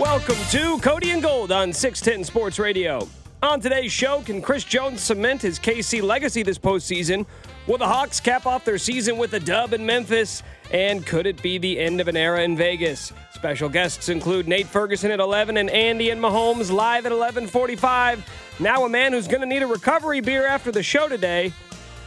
[0.00, 3.06] Welcome to Cody and Gold on 610 Sports Radio.
[3.42, 7.26] On today's show, can Chris Jones cement his KC legacy this postseason?
[7.66, 10.42] Will the Hawks cap off their season with a dub in Memphis?
[10.72, 13.12] And could it be the end of an era in Vegas?
[13.34, 18.24] Special guests include Nate Ferguson at 11 and Andy and Mahomes live at 11:45.
[18.58, 21.52] Now a man who's going to need a recovery beer after the show today,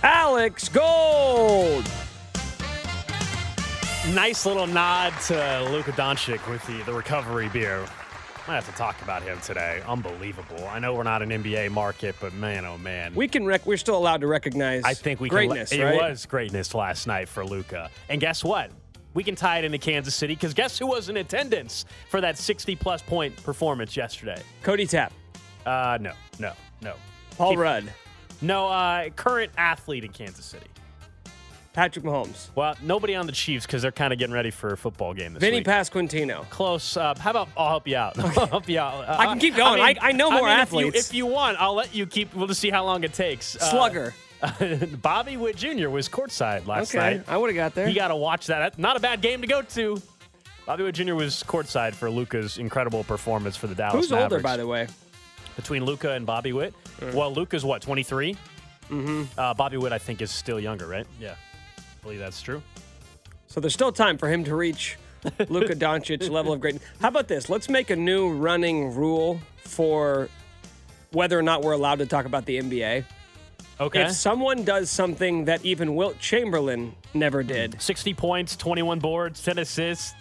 [0.02, 1.88] Alex Gold.
[4.09, 7.86] Nice little nod to Luka Doncic with the, the recovery beer.
[8.50, 9.82] I have to talk about him today.
[9.88, 10.68] Unbelievable.
[10.68, 13.16] I know we're not an NBA market, but man, oh man.
[13.16, 15.82] We can rec- we're still allowed to recognize I think we greatness, can.
[15.86, 15.95] right?
[15.95, 17.90] It was greatness last night for Luka.
[18.10, 18.72] And guess what?
[19.14, 22.38] We can tie it into Kansas City because guess who was in attendance for that
[22.38, 24.42] 60 plus point performance yesterday?
[24.64, 25.14] Cody Tapp,
[25.66, 26.52] Uh, no, no,
[26.82, 26.95] no.
[27.38, 27.94] Paul Keep- Rudd,
[28.42, 30.67] No, uh, current athlete in Kansas City.
[31.74, 34.78] Patrick Mahomes, Well, nobody on the Chiefs because they're kind of getting ready for a
[34.78, 35.66] football game this Vinny week.
[35.66, 36.48] Pasquantino.
[36.52, 36.96] Close.
[36.96, 38.18] Uh, how about I'll help you out?
[38.38, 39.06] I'll help you out.
[39.10, 39.82] Uh, I can keep going.
[39.82, 41.10] I- I know more mean, if you- athletes.
[41.10, 42.34] If you, want, I'll let you keep.
[42.36, 43.56] We'll just see how long it takes.
[43.56, 44.14] Uh, Slugger.
[45.02, 45.89] Bobby Witt Jr.
[45.89, 47.23] was courtside last okay, night.
[47.28, 47.88] I would have got there.
[47.88, 48.78] You got to watch that.
[48.78, 50.00] Not a bad game to go to.
[50.67, 51.16] Bobby Witt Jr.
[51.16, 54.33] was courtside for Luka's incredible performance for the Dallas Who's Mavericks.
[54.33, 54.88] older, by the way?
[55.56, 56.73] Between Luca and Bobby Witt?
[57.14, 58.38] Well, Luka's what, 23?
[58.89, 59.23] Mm-hmm.
[59.39, 61.08] Uh, Bobby Witt, I think, is still younger, right?
[61.20, 61.36] Yeah.
[62.03, 62.61] Believe that's true.
[63.47, 64.97] So there's still time for him to reach
[65.49, 66.83] Luka Doncic level of greatness.
[67.02, 67.49] How about this?
[67.49, 70.30] Let's make a new running rule for
[71.11, 73.05] whether or not we're allowed to talk about the NBA.
[73.80, 74.03] Okay.
[74.03, 79.59] If someone does something that even Wilt Chamberlain never did, 60 points, 21 boards, 10
[79.59, 80.14] assists.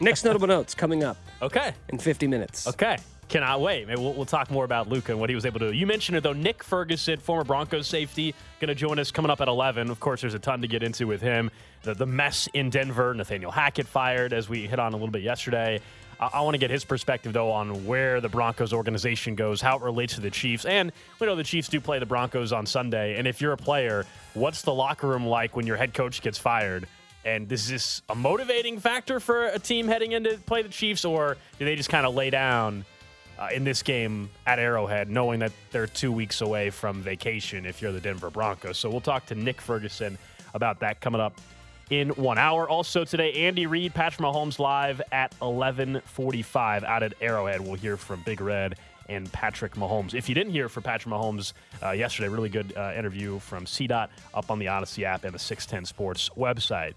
[0.00, 1.72] Next notable notes coming up Okay.
[1.88, 2.66] in 50 minutes.
[2.66, 2.96] Okay.
[3.30, 3.86] Cannot wait.
[3.86, 5.76] Maybe we'll, we'll talk more about Luka and what he was able to do.
[5.76, 6.32] You mentioned it, though.
[6.32, 9.88] Nick Ferguson, former Broncos safety, going to join us coming up at 11.
[9.88, 11.48] Of course, there's a ton to get into with him.
[11.84, 15.22] The, the mess in Denver, Nathaniel Hackett fired, as we hit on a little bit
[15.22, 15.80] yesterday.
[16.18, 19.76] I, I want to get his perspective, though, on where the Broncos organization goes, how
[19.76, 20.64] it relates to the Chiefs.
[20.64, 20.90] And
[21.20, 23.16] we know the Chiefs do play the Broncos on Sunday.
[23.16, 26.36] And if you're a player, what's the locker room like when your head coach gets
[26.36, 26.88] fired?
[27.24, 31.04] And is this a motivating factor for a team heading into to play the Chiefs,
[31.04, 32.84] or do they just kind of lay down
[33.40, 37.80] uh, in this game at Arrowhead, knowing that they're two weeks away from vacation if
[37.80, 38.78] you're the Denver Broncos?
[38.78, 40.18] So we'll talk to Nick Ferguson
[40.54, 41.40] about that coming up
[41.90, 42.68] in one hour.
[42.68, 47.60] Also today, Andy Reid, Patrick Mahomes live at 11:45 out at Arrowhead.
[47.60, 48.76] We'll hear from Big Red
[49.08, 50.14] and Patrick Mahomes.
[50.14, 51.52] If you didn't hear from Patrick Mahomes
[51.82, 55.38] uh, yesterday, really good uh, interview from CDOT up on the Odyssey app and the
[55.38, 56.94] 610 Sports website.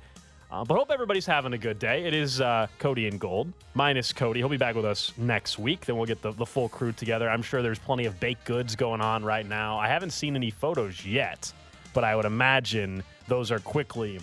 [0.53, 2.03] Uh, but hope everybody's having a good day.
[2.06, 4.40] It is uh, Cody and Gold, minus Cody.
[4.40, 5.88] He'll be back with us next week.
[5.88, 7.28] Then we'll get the, the full crew together.
[7.28, 9.80] I'm sure there's plenty of baked goods going on right now.
[9.80, 11.52] I haven't seen any photos yet,
[11.96, 14.19] but I would imagine those are quickly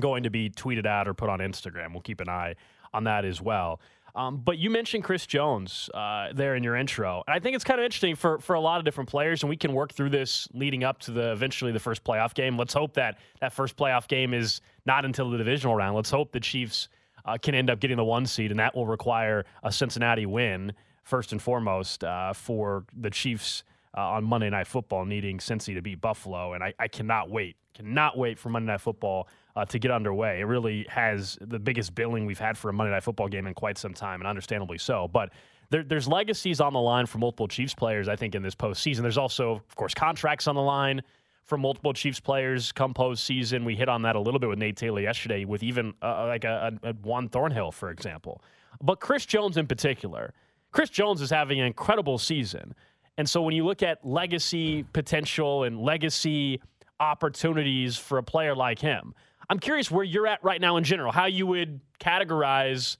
[0.00, 1.92] going to be tweeted out or put on Instagram.
[1.92, 2.54] We'll keep an eye
[2.94, 3.80] on that as well.
[4.14, 7.22] Um, but you mentioned Chris Jones uh, there in your intro.
[7.26, 9.50] And I think it's kind of interesting for, for a lot of different players, and
[9.50, 12.56] we can work through this leading up to the eventually the first playoff game.
[12.56, 15.96] Let's hope that that first playoff game is not until the divisional round.
[15.96, 16.88] Let's hope the Chiefs
[17.24, 20.72] uh, can end up getting the one seed, and that will require a Cincinnati win
[21.02, 23.64] first and foremost uh, for the Chiefs
[23.96, 26.52] uh, on Monday Night Football, needing Cincy to beat Buffalo.
[26.52, 30.40] And I, I cannot wait, cannot wait for Monday Night Football uh, to get underway.
[30.40, 33.54] It really has the biggest billing we've had for a Monday Night Football game in
[33.54, 35.08] quite some time, and understandably so.
[35.08, 35.30] But
[35.70, 39.02] there, there's legacies on the line for multiple Chiefs players, I think, in this postseason.
[39.02, 41.02] There's also, of course, contracts on the line
[41.44, 43.64] for multiple Chiefs players come postseason.
[43.64, 46.44] We hit on that a little bit with Nate Taylor yesterday, with even uh, like
[46.44, 48.42] a, a, a Juan Thornhill, for example.
[48.82, 50.32] But Chris Jones in particular,
[50.72, 52.74] Chris Jones is having an incredible season.
[53.16, 56.60] And so when you look at legacy potential and legacy
[56.98, 59.14] opportunities for a player like him,
[59.48, 62.96] I'm curious where you're at right now in general, how you would categorize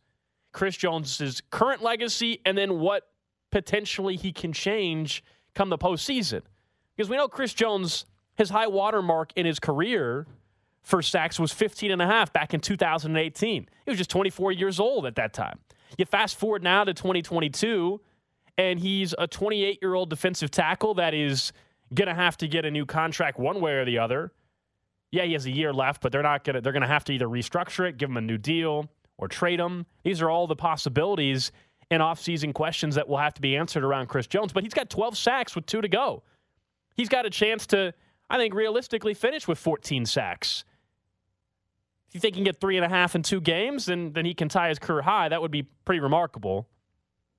[0.53, 3.09] Chris Jones's current legacy and then what
[3.51, 5.25] potentially he can change
[5.55, 6.43] come the postseason.
[6.97, 10.27] Because we know Chris Jones, his high water mark in his career
[10.83, 13.69] for sacks was 15 and a half back in 2018.
[13.85, 15.59] He was just 24 years old at that time.
[15.97, 18.01] You fast forward now to 2022,
[18.59, 21.53] and he's a 28 year old defensive tackle that is
[21.95, 24.33] going to have to get a new contract one way or the other.
[25.11, 27.05] Yeah, he has a year left, but they're not going to, they're going to have
[27.05, 29.87] to either restructure it, give him a new deal, or trade him.
[30.03, 31.53] These are all the possibilities
[31.91, 34.53] and offseason questions that will have to be answered around Chris Jones.
[34.53, 36.23] But he's got 12 sacks with two to go.
[36.97, 37.95] He's got a chance to,
[38.31, 40.65] I think, realistically finish with 14 sacks.
[42.09, 44.25] If you think he can get three and a half in two games, then, then
[44.25, 45.29] he can tie his career high.
[45.29, 46.69] That would be pretty remarkable,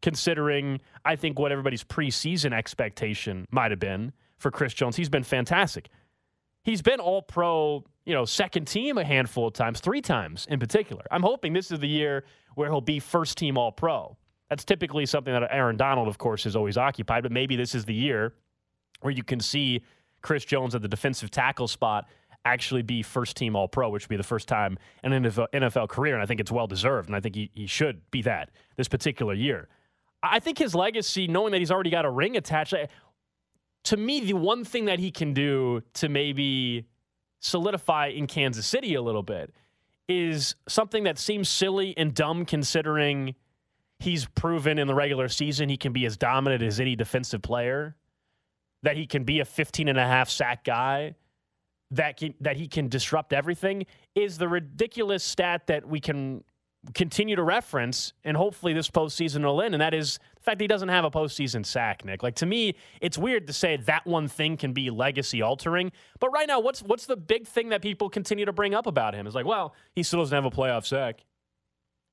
[0.01, 4.95] considering, I think, what everybody's preseason expectation might have been for Chris Jones.
[4.95, 5.89] He's been fantastic.
[6.63, 10.59] He's been all pro, you know, second team a handful of times, three times in
[10.59, 11.03] particular.
[11.11, 14.17] I'm hoping this is the year where he'll be first team all pro.
[14.49, 17.85] That's typically something that Aaron Donald, of course, is always occupied, but maybe this is
[17.85, 18.33] the year
[19.01, 19.81] where you can see
[20.25, 22.07] Chris Jones at the defensive tackle spot
[22.45, 25.87] actually be first team All Pro, which would be the first time in an NFL
[25.87, 26.15] career.
[26.15, 27.07] And I think it's well deserved.
[27.07, 29.67] And I think he, he should be that this particular year.
[30.23, 32.73] I think his legacy, knowing that he's already got a ring attached,
[33.83, 36.87] to me, the one thing that he can do to maybe
[37.39, 39.53] solidify in Kansas City a little bit
[40.09, 43.35] is something that seems silly and dumb considering
[43.99, 47.95] he's proven in the regular season he can be as dominant as any defensive player,
[48.85, 51.15] that he can be a 15 and a half sack guy
[51.91, 53.85] that can, that he can disrupt everything
[54.15, 56.43] is the ridiculous stat that we can
[56.93, 60.63] continue to reference, and hopefully this postseason will end, and that is the fact that
[60.63, 62.21] he doesn't have a postseason sack, Nick.
[62.21, 65.91] Like to me, it's weird to say that one thing can be legacy altering.
[66.19, 69.15] But right now, what's what's the big thing that people continue to bring up about
[69.15, 69.25] him?
[69.25, 71.23] Is like, well, he still doesn't have a playoff sack.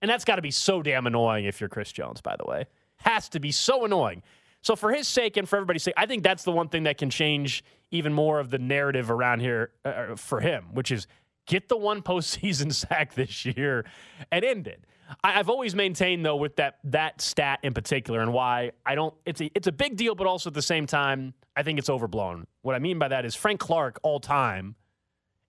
[0.01, 2.65] And that's got to be so damn annoying if you're Chris Jones, by the way.
[2.97, 4.23] Has to be so annoying.
[4.63, 6.97] So for his sake and for everybody's sake, I think that's the one thing that
[6.97, 11.07] can change even more of the narrative around here uh, uh for him, which is
[11.47, 13.85] get the one postseason sack this year
[14.31, 14.85] and end it.
[15.23, 19.13] I, have always maintained though with that that stat in particular and why I don't.
[19.27, 21.91] It's a it's a big deal, but also at the same time, I think it's
[21.91, 22.47] overblown.
[22.63, 24.77] What I mean by that is Frank Clark all time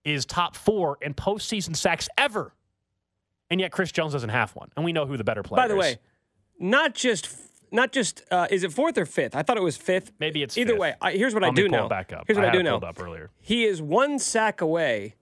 [0.03, 2.53] is top four in postseason sacks ever,
[3.49, 5.63] and yet Chris Jones doesn't have one, and we know who the better player.
[5.63, 5.69] Is.
[5.69, 5.79] By the is.
[5.79, 5.99] way,
[6.59, 7.27] not just
[7.73, 9.35] not just uh, is it fourth or fifth?
[9.35, 10.13] I thought it was fifth.
[10.19, 10.79] Maybe it's either fifth.
[10.79, 10.93] way.
[11.01, 11.89] I, here's what I'll I do know.
[11.89, 12.23] back up.
[12.27, 12.77] Here's what I I, do know.
[12.77, 13.31] up earlier.
[13.41, 15.15] He is one sack away.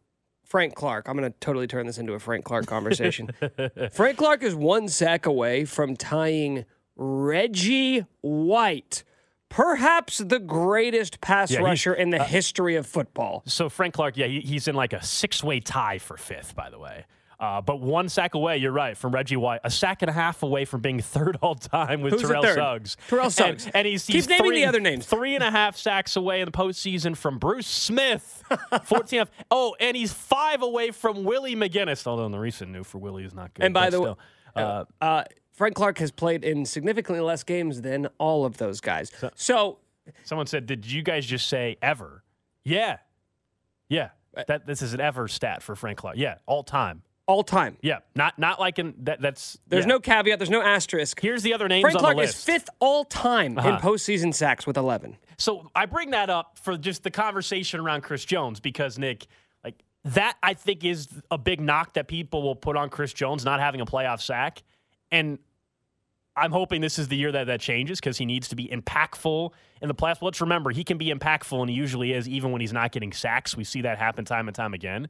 [0.43, 1.07] Frank Clark.
[1.07, 3.29] I'm going to totally turn this into a Frank Clark conversation.
[3.93, 6.65] Frank Clark is one sack away from tying
[6.97, 9.05] Reggie White,
[9.47, 13.43] perhaps the greatest pass Yeah, rusher in the history of football.
[13.45, 16.79] So Frank Clark, yeah, he, he's in like a six-way tie for fifth, by the
[16.79, 17.05] way.
[17.41, 19.61] Uh, but one sack away, you're right, from Reggie White.
[19.63, 22.43] A sack and a half away from being third all time with Who's Terrell?
[22.43, 22.97] Suggs.
[23.07, 23.67] Terrell Suggs.
[23.73, 25.07] And, he's, Keep he's naming three, the other names.
[25.07, 28.43] Three and a half sacks away in the postseason from Bruce Smith.
[28.83, 29.31] 14 half.
[29.49, 32.05] Oh, and he's five away from Willie McGinest.
[32.05, 33.65] Although in the recent new for Willie is not good.
[33.65, 34.13] And by the way,
[34.53, 34.63] still.
[34.63, 39.11] Uh, Uh, Frank Clark has played in significantly less games than all of those guys.
[39.35, 39.79] So,
[40.23, 42.23] someone said, "Did you guys just say ever?"
[42.63, 42.97] Yeah,
[43.89, 44.09] yeah.
[44.47, 46.17] That this is an ever stat for Frank Clark.
[46.17, 47.01] Yeah, all time.
[47.31, 47.77] All time.
[47.81, 49.21] Yeah, not not like in that.
[49.21, 49.89] That's There's yeah.
[49.89, 50.37] no caveat.
[50.39, 51.19] There's no asterisk.
[51.19, 53.79] Here's the other names Frank Clark is fifth all time in Uh-huh.
[53.79, 55.17] postseason sacks with 11.
[55.37, 59.25] So I bring that up for just the conversation around Chris Jones because Nick,
[59.63, 63.43] like that, I think is a big knock that people will put on Chris Jones
[63.45, 64.61] not having a playoff sack,
[65.11, 65.39] and
[66.35, 69.51] I'm hoping this is the year that that changes because he needs to be impactful
[69.81, 70.21] in the playoffs.
[70.21, 73.11] Let's remember he can be impactful, and he usually is, even when he's not getting
[73.11, 73.57] sacks.
[73.57, 75.07] We see that happen time and time again.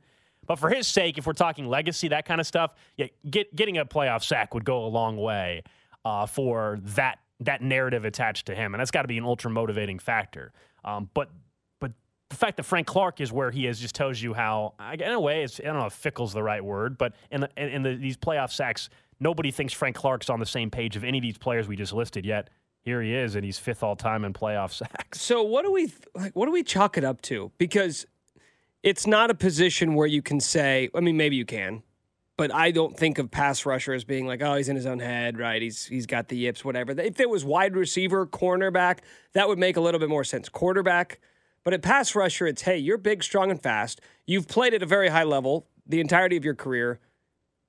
[0.48, 3.78] But for his sake, if we're talking legacy, that kind of stuff, yeah, get, getting
[3.78, 5.64] a playoff sack would go a long way
[6.06, 9.50] uh, for that that narrative attached to him, and that's got to be an ultra
[9.50, 10.52] motivating factor.
[10.86, 11.30] Um, but
[11.80, 11.92] but
[12.30, 15.20] the fact that Frank Clark is where he is just tells you how, in a
[15.20, 17.96] way, it's, I don't know if fickle's the right word, but in the, in the,
[17.96, 21.38] these playoff sacks, nobody thinks Frank Clark's on the same page of any of these
[21.38, 22.50] players we just listed yet.
[22.84, 25.22] Here he is, and he's fifth all time in playoff sacks.
[25.22, 26.36] So what do we like?
[26.36, 27.52] What do we chalk it up to?
[27.58, 28.06] Because
[28.84, 30.90] it's not a position where you can say.
[30.96, 31.84] I mean, maybe you can,
[32.38, 35.00] but I don't think of pass rusher as being like, oh, he's in his own
[35.00, 35.62] head, right?
[35.62, 36.92] He's he's got the yips, whatever.
[36.94, 39.00] If it was wide receiver, cornerback,
[39.34, 40.50] that would make a little bit more sense.
[40.50, 41.20] Quarterback,
[41.64, 44.02] but at pass rusher, it's hey, you're big, strong, and fast.
[44.26, 47.00] You've played at a very high level the entirety of your career.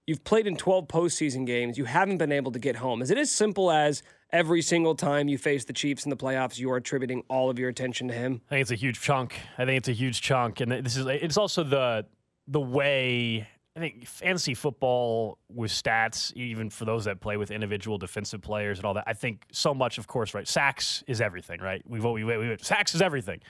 [0.07, 1.79] You've played in 12 postseason games.
[1.79, 3.03] You haven't been able to get home.
[3.03, 6.59] Is it as simple as every single time you face the Chiefs in the playoffs,
[6.59, 8.41] you are attributing all of your attention to him?
[8.49, 9.35] I think it's a huge chunk.
[9.59, 12.07] I think it's a huge chunk, and this is it's also the
[12.49, 17.97] the way I think fantasy football with stats, even for those that play with individual
[17.97, 20.47] defensive players and all that, I think so much, of course, right?
[20.47, 21.83] Sacks is everything, right?
[21.87, 23.41] We've we, we, we sacks is everything.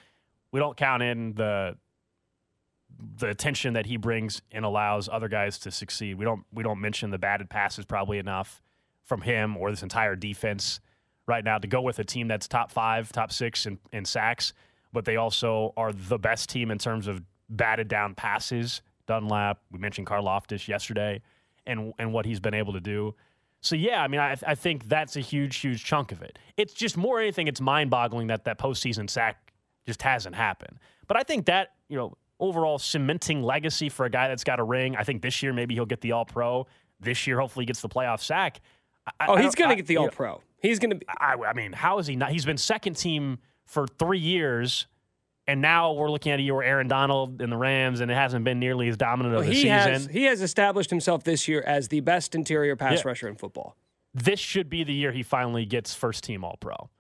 [0.53, 1.77] We don't count in the
[3.19, 6.17] the attention that he brings and allows other guys to succeed.
[6.17, 8.63] We don't we don't mention the batted passes probably enough
[9.05, 10.81] from him or this entire defense
[11.27, 14.53] right now to go with a team that's top five, top six in, in sacks,
[14.93, 19.61] but they also are the best team in terms of batted down passes Dunlap.
[19.71, 21.23] We mentioned Karlaftis yesterday,
[21.67, 23.15] and and what he's been able to do.
[23.61, 26.39] So yeah, I mean, I, I think that's a huge, huge chunk of it.
[26.57, 27.47] It's just more anything.
[27.47, 29.53] It's mind-boggling that that postseason sack
[29.87, 30.79] just hasn't happened.
[31.07, 34.65] But I think that you know overall cementing legacy for a guy that's got a
[34.65, 34.97] ring.
[34.97, 36.67] I think this year maybe he'll get the All Pro.
[37.01, 38.61] This year, hopefully, he gets the playoff sack.
[39.19, 40.41] I, oh, he's going to get the All Pro.
[40.59, 41.07] He's going to be.
[41.09, 42.31] I, I mean, how is he not?
[42.31, 44.87] He's been second team for three years
[45.47, 48.15] and now we're looking at a year where Aaron Donald and the Rams, and it
[48.15, 49.71] hasn't been nearly as dominant well, of a he season.
[49.71, 53.09] Has, he has established himself this year as the best interior pass yeah.
[53.09, 53.77] rusher in football.
[54.15, 56.91] This should be the year he finally gets first team All Pro.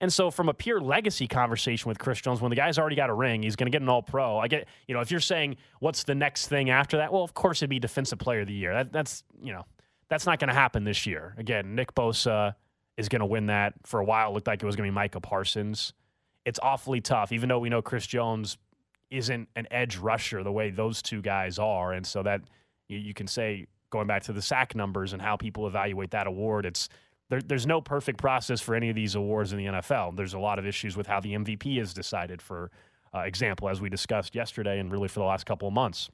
[0.00, 3.10] And so, from a pure legacy conversation with Chris Jones, when the guy's already got
[3.10, 4.38] a ring, he's going to get an All Pro.
[4.38, 7.34] I get, you know, if you're saying what's the next thing after that, well, of
[7.34, 8.72] course it'd be Defensive Player of the Year.
[8.74, 9.64] That, that's, you know,
[10.08, 11.34] that's not going to happen this year.
[11.36, 12.54] Again, Nick Bosa
[12.96, 13.74] is going to win that.
[13.84, 15.92] For a while, it looked like it was going to be Micah Parsons.
[16.44, 18.56] It's awfully tough, even though we know Chris Jones
[19.10, 21.92] isn't an edge rusher the way those two guys are.
[21.92, 22.42] And so that
[22.88, 26.26] you, you can say, going back to the sack numbers and how people evaluate that
[26.26, 26.88] award, it's
[27.28, 30.16] there, there's no perfect process for any of these awards in the NFL.
[30.16, 32.70] There's a lot of issues with how the MVP is decided, for
[33.14, 36.08] uh, example, as we discussed yesterday and really for the last couple of months.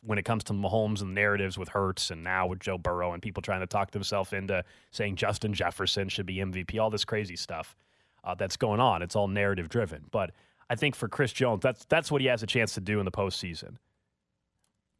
[0.00, 3.22] When it comes to Mahomes and narratives with Hurts and now with Joe Burrow and
[3.22, 7.34] people trying to talk themselves into saying Justin Jefferson should be MVP, all this crazy
[7.34, 7.74] stuff
[8.22, 9.02] uh, that's going on.
[9.02, 10.04] It's all narrative driven.
[10.12, 10.30] But
[10.70, 13.06] I think for Chris Jones, that's that's what he has a chance to do in
[13.06, 13.76] the postseason.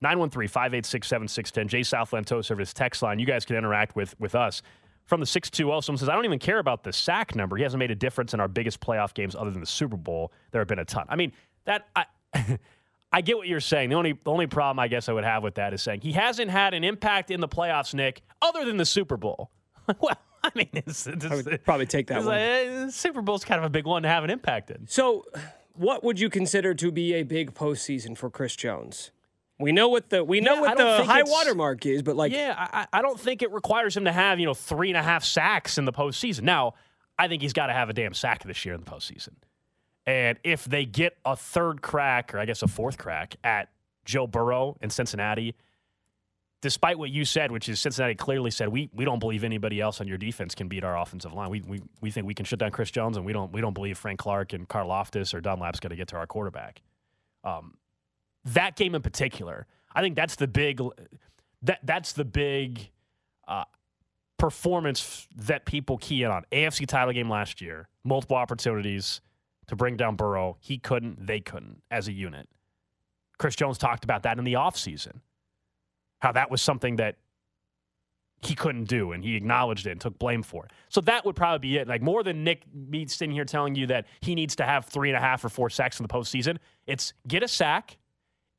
[0.03, 1.67] 913-586-7610.
[1.67, 3.19] Jay Southland Tow Service text line.
[3.19, 4.63] You guys can interact with with us.
[5.09, 7.57] From the 620, someone says, I don't even care about the sack number.
[7.57, 10.33] He hasn't made a difference in our biggest playoff games other than the Super Bowl.
[10.51, 11.07] There have been a ton.
[11.09, 11.33] I mean,
[11.65, 12.05] that I
[13.13, 13.89] I get what you're saying.
[13.89, 16.13] The only the only problem I guess I would have with that is saying he
[16.13, 19.51] hasn't had an impact in the playoffs, Nick, other than the Super Bowl.
[20.01, 22.27] well, I mean, it's, it's, I would probably take that one.
[22.27, 24.87] Like, uh, Super Bowl's kind of a big one to have an impact in.
[24.87, 25.25] So,
[25.73, 29.11] what would you consider to be a big postseason for Chris Jones?
[29.61, 32.55] We know what the we know yeah, what the high watermark is, but like, yeah,
[32.57, 35.25] I, I don't think it requires him to have you know three and a half
[35.25, 36.43] sacks in the postseason.
[36.43, 36.75] Now,
[37.19, 39.35] I think he's got to have a damn sack this year in the postseason.
[40.07, 43.71] And if they get a third crack, or I guess a fourth crack at
[44.05, 45.55] Joe Burrow in Cincinnati,
[46.61, 50.01] despite what you said, which is Cincinnati clearly said we we don't believe anybody else
[50.01, 51.51] on your defense can beat our offensive line.
[51.51, 53.75] We we, we think we can shut down Chris Jones, and we don't we don't
[53.75, 56.81] believe Frank Clark and Karlaftis or Dunlap's going to get to our quarterback.
[57.45, 57.75] Um,
[58.55, 60.81] that game in particular, I think that's the big
[61.63, 62.91] that that's the big
[63.47, 63.65] uh,
[64.39, 66.45] performance that people key in on.
[66.53, 69.21] AFC title game last year, multiple opportunities
[69.67, 70.57] to bring down Burrow.
[70.61, 72.49] He couldn't, they couldn't as a unit.
[73.39, 75.21] Chris Jones talked about that in the offseason
[76.21, 77.17] how that was something that
[78.41, 80.71] he couldn't do and he acknowledged it and took blame for it.
[80.89, 81.89] So that would probably be it.
[81.89, 85.09] Like more than Nick me sitting here telling you that he needs to have three
[85.09, 87.99] and a half or four sacks in the postseason, it's get a sack,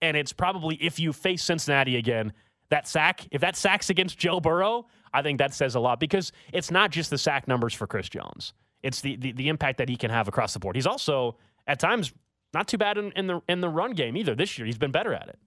[0.01, 2.34] and it's probably if you face Cincinnati again,
[2.70, 6.32] that sack, if that sack's against Joe Burrow, I think that says a lot because
[6.53, 8.53] it's not just the sack numbers for Chris Jones.
[8.84, 10.75] It's the the, the impact that he can have across the board.
[10.75, 11.38] He's also
[11.68, 12.13] at times
[12.53, 14.36] not too bad in, in the in the run game either.
[14.36, 15.39] This year he's been better at it.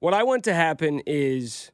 [0.00, 1.72] What I want to happen is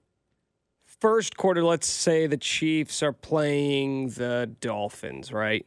[1.01, 5.67] first quarter, let's say the Chiefs are playing the Dolphins, right?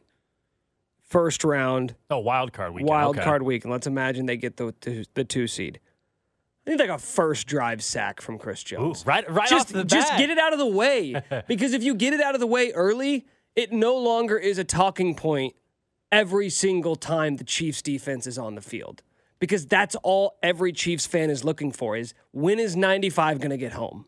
[1.08, 1.94] First round.
[2.10, 2.88] Oh, wild card weekend.
[2.88, 3.24] Wild okay.
[3.24, 3.72] card weekend.
[3.72, 5.80] Let's imagine they get the, the, the two seed.
[6.66, 9.02] I need like a first drive sack from Chris Jones.
[9.02, 9.88] Ooh, right, right just, off the bat.
[9.88, 11.20] Just get it out of the way.
[11.48, 14.64] because if you get it out of the way early, it no longer is a
[14.64, 15.54] talking point
[16.12, 19.02] every single time the Chiefs defense is on the field
[19.38, 23.56] because that's all every Chiefs fan is looking for is when is 95 going to
[23.56, 24.06] get home?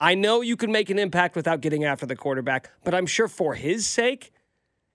[0.00, 3.28] I know you can make an impact without getting after the quarterback, but I'm sure
[3.28, 4.32] for his sake,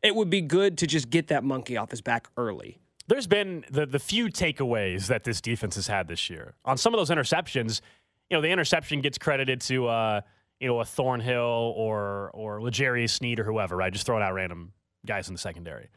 [0.06, 2.80] it would be good to just get that monkey off his back early.
[3.08, 6.56] There's been the the few takeaways that this defense has had this year.
[6.64, 7.82] On some of those interceptions,
[8.30, 10.22] you know, the interception gets credited to uh,
[10.60, 13.92] you know, a Thornhill or or L'Jarius Sneed or whoever, right?
[13.92, 14.72] Just throwing out random
[15.06, 15.90] guys in the secondary.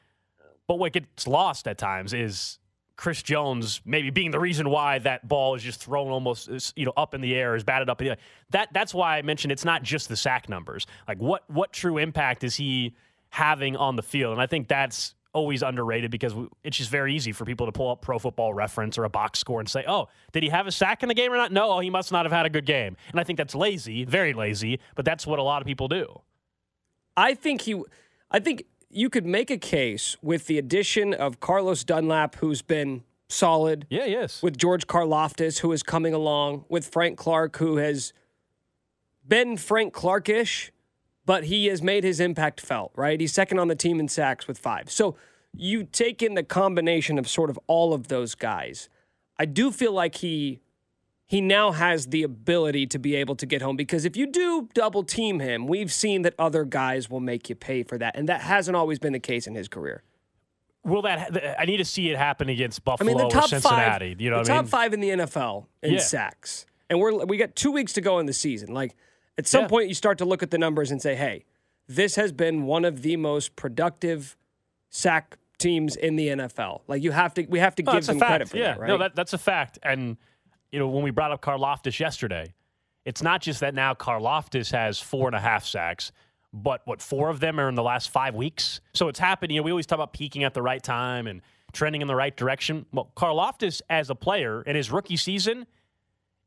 [0.66, 2.58] But what gets lost at times is
[2.96, 6.92] Chris Jones maybe being the reason why that ball is just thrown almost you know
[6.96, 8.18] up in the air, is batted up in the air.
[8.50, 10.86] That that's why I mentioned it's not just the sack numbers.
[11.06, 12.94] Like what what true impact is he
[13.30, 14.32] having on the field?
[14.32, 17.90] And I think that's always underrated because it's just very easy for people to pull
[17.90, 20.72] up Pro Football Reference or a box score and say, "Oh, did he have a
[20.72, 22.66] sack in the game or not?" No, oh, he must not have had a good
[22.66, 22.96] game.
[23.10, 24.80] And I think that's lazy, very lazy.
[24.94, 26.20] But that's what a lot of people do.
[27.16, 27.82] I think he,
[28.30, 33.02] I think you could make a case with the addition of Carlos Dunlap, who's been
[33.28, 33.86] solid.
[33.90, 34.42] Yeah, yes.
[34.42, 38.12] With George Karlaftis, who is coming along, with Frank Clark, who has
[39.26, 40.70] been Frank Clarkish,
[41.28, 43.20] but he has made his impact felt, right?
[43.20, 44.90] He's second on the team in sacks with five.
[44.90, 45.14] So
[45.54, 48.88] you take in the combination of sort of all of those guys.
[49.38, 50.62] I do feel like he
[51.26, 54.70] he now has the ability to be able to get home because if you do
[54.72, 58.16] double team him, we've seen that other guys will make you pay for that.
[58.16, 60.02] And that hasn't always been the case in his career.
[60.82, 61.60] Will that?
[61.60, 64.14] I need to see it happen against Buffalo I mean, the top or Cincinnati.
[64.14, 64.66] Five, you know, the top I mean?
[64.70, 65.98] five in the NFL in yeah.
[65.98, 68.72] sacks, and we're we got two weeks to go in the season.
[68.72, 68.96] Like
[69.38, 69.68] at some yeah.
[69.68, 71.44] point, you start to look at the numbers and say, "Hey,
[71.86, 74.36] this has been one of the most productive
[74.90, 78.48] sack teams in the NFL." Like you have to, we have to give them credit
[78.48, 78.72] for yeah.
[78.72, 78.88] that, right?
[78.88, 80.16] No, that, that's a fact, and
[80.72, 82.52] you know, when we brought up Karlaftis yesterday,
[83.04, 86.12] it's not just that now Karlaftis has four and a half sacks,
[86.52, 88.80] but what, four of them are in the last five weeks?
[88.92, 89.52] So it's happened.
[89.52, 91.40] You know, we always talk about peaking at the right time and
[91.72, 92.86] trending in the right direction.
[92.92, 95.66] Well, Karlaftis as a player in his rookie season,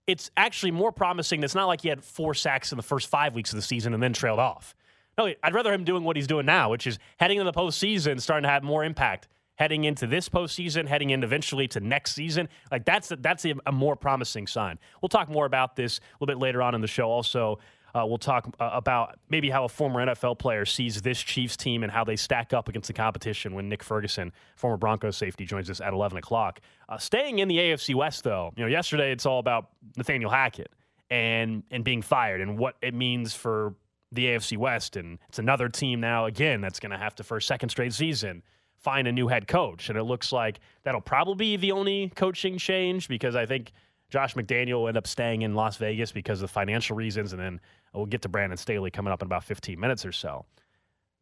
[0.07, 1.43] it's actually more promising.
[1.43, 3.93] It's not like he had four sacks in the first five weeks of the season
[3.93, 4.75] and then trailed off.
[5.17, 8.19] No, I'd rather him doing what he's doing now, which is heading into the postseason,
[8.21, 9.27] starting to have more impact
[9.61, 12.49] heading into this postseason, heading in eventually to next season.
[12.71, 14.79] Like that's a, that's a, a, more promising sign.
[15.01, 17.11] We'll talk more about this a little bit later on in the show.
[17.11, 17.59] Also,
[17.93, 21.83] uh, we'll talk uh, about maybe how a former NFL player sees this Chiefs team
[21.83, 25.69] and how they stack up against the competition when Nick Ferguson, former Broncos safety, joins
[25.69, 26.59] us at 11 o'clock.
[26.89, 30.71] Uh, staying in the AFC West, though, you know, yesterday it's all about Nathaniel Hackett
[31.09, 33.75] and and being fired and what it means for
[34.11, 34.95] the AFC West.
[34.95, 37.93] And it's another team now again that's going to have to for a second straight
[37.93, 38.43] season
[38.77, 39.89] find a new head coach.
[39.89, 43.71] And it looks like that'll probably be the only coaching change because I think
[44.11, 47.31] Josh McDaniel will end up staying in Las Vegas because of financial reasons.
[47.31, 47.61] And then
[47.93, 50.45] we'll get to Brandon Staley coming up in about 15 minutes or so.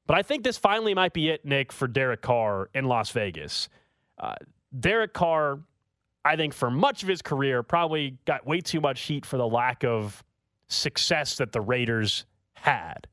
[0.08, 3.70] But I think this finally might be it, Nick, for Derek Carr in Las Vegas.
[4.18, 4.34] Uh,
[4.78, 5.60] Derek Carr,
[6.26, 9.48] I think for much of his career, probably got way too much heat for the
[9.48, 10.24] lack of
[10.68, 13.08] success that the Raiders had.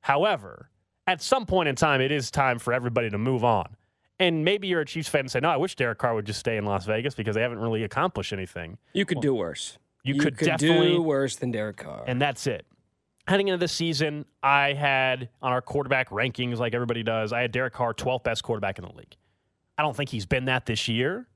[0.00, 0.70] However,
[1.06, 3.76] at some point in time, it is time for everybody to move on.
[4.20, 6.38] And maybe you're a Chiefs fan and say, no, I wish Derek Carr would just
[6.38, 8.76] stay in Las Vegas because they haven't really accomplished anything.
[8.92, 9.78] You could well, do worse.
[10.04, 12.04] You, you could, could definitely do worse than Derek Carr.
[12.06, 12.66] And that's it.
[13.26, 17.50] Heading into the season, I had on our quarterback rankings, like everybody does, I had
[17.50, 19.16] Derek Carr 12th best quarterback in the league.
[19.78, 21.26] I don't think he's been that this year,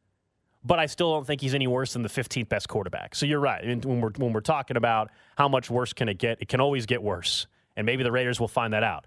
[0.62, 3.14] but I still don't think he's any worse than the 15th best quarterback.
[3.14, 3.62] So you're right.
[3.62, 6.48] I mean, when we're when we're talking about how much worse can it get, it
[6.48, 9.06] can always get worse, and maybe the Raiders will find that out.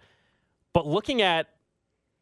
[0.74, 1.50] But looking at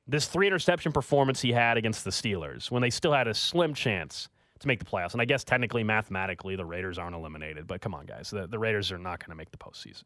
[0.07, 3.73] this three interception performance he had against the Steelers when they still had a slim
[3.73, 7.81] chance to make the playoffs, and I guess technically, mathematically, the Raiders aren't eliminated, but
[7.81, 10.03] come on, guys, the, the Raiders are not going to make the postseason.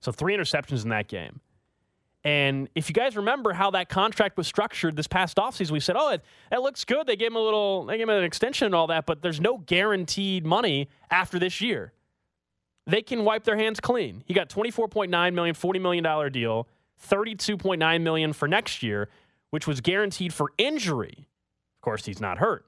[0.00, 1.40] So three interceptions in that game.
[2.24, 5.96] And if you guys remember how that contract was structured this past offseason, we said,
[5.96, 7.06] oh, it, that looks good.
[7.06, 9.40] They gave him a little, they gave him an extension and all that, but there's
[9.40, 11.92] no guaranteed money after this year.
[12.86, 14.24] They can wipe their hands clean.
[14.26, 16.68] He got $24.9 million, $40 million deal.
[17.06, 19.08] 32.9 million for next year,
[19.50, 21.28] which was guaranteed for injury.
[21.76, 22.66] Of course, he's not hurt.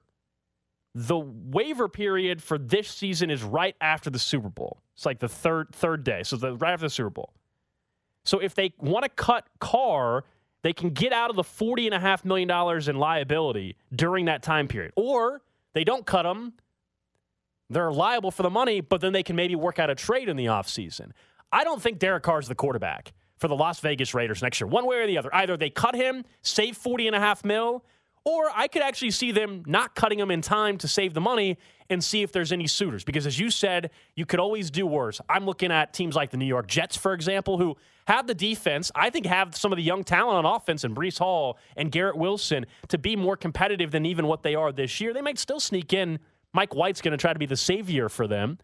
[0.94, 4.82] The waiver period for this season is right after the Super Bowl.
[4.94, 7.32] It's like the third third day, so the, right after the Super Bowl.
[8.24, 10.24] So if they want to cut Carr,
[10.62, 14.24] they can get out of the forty and a half million dollars in liability during
[14.24, 15.42] that time period, or
[15.74, 16.54] they don't cut him.
[17.70, 20.36] They're liable for the money, but then they can maybe work out a trade in
[20.36, 21.12] the offseason.
[21.52, 24.68] I don't think Derek Carr is the quarterback for the Las Vegas Raiders next year,
[24.68, 25.34] one way or the other.
[25.34, 27.84] Either they cut him, save 40 and a half mil,
[28.24, 31.56] or I could actually see them not cutting him in time to save the money
[31.88, 33.02] and see if there's any suitors.
[33.02, 35.20] Because as you said, you could always do worse.
[35.28, 37.76] I'm looking at teams like the New York Jets, for example, who
[38.06, 41.18] have the defense, I think have some of the young talent on offense and Breece
[41.18, 45.14] Hall and Garrett Wilson to be more competitive than even what they are this year.
[45.14, 46.18] They might still sneak in.
[46.52, 48.58] Mike White's going to try to be the savior for them.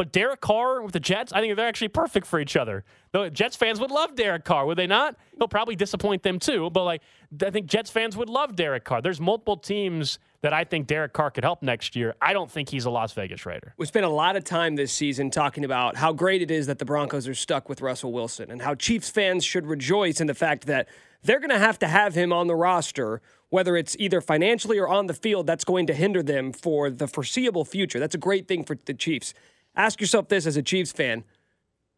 [0.00, 2.84] But Derek Carr with the Jets, I think they're actually perfect for each other.
[3.12, 5.14] The Jets fans would love Derek Carr, would they not?
[5.36, 7.02] He'll probably disappoint them too, but like
[7.44, 9.02] I think Jets fans would love Derek Carr.
[9.02, 12.14] There's multiple teams that I think Derek Carr could help next year.
[12.18, 13.74] I don't think he's a Las Vegas Raider.
[13.76, 16.78] We spent a lot of time this season talking about how great it is that
[16.78, 20.34] the Broncos are stuck with Russell Wilson and how Chiefs fans should rejoice in the
[20.34, 20.88] fact that
[21.22, 24.86] they're going to have to have him on the roster whether it's either financially or
[24.88, 27.98] on the field, that's going to hinder them for the foreseeable future.
[27.98, 29.34] That's a great thing for the Chiefs
[29.76, 31.24] ask yourself this as a Chiefs fan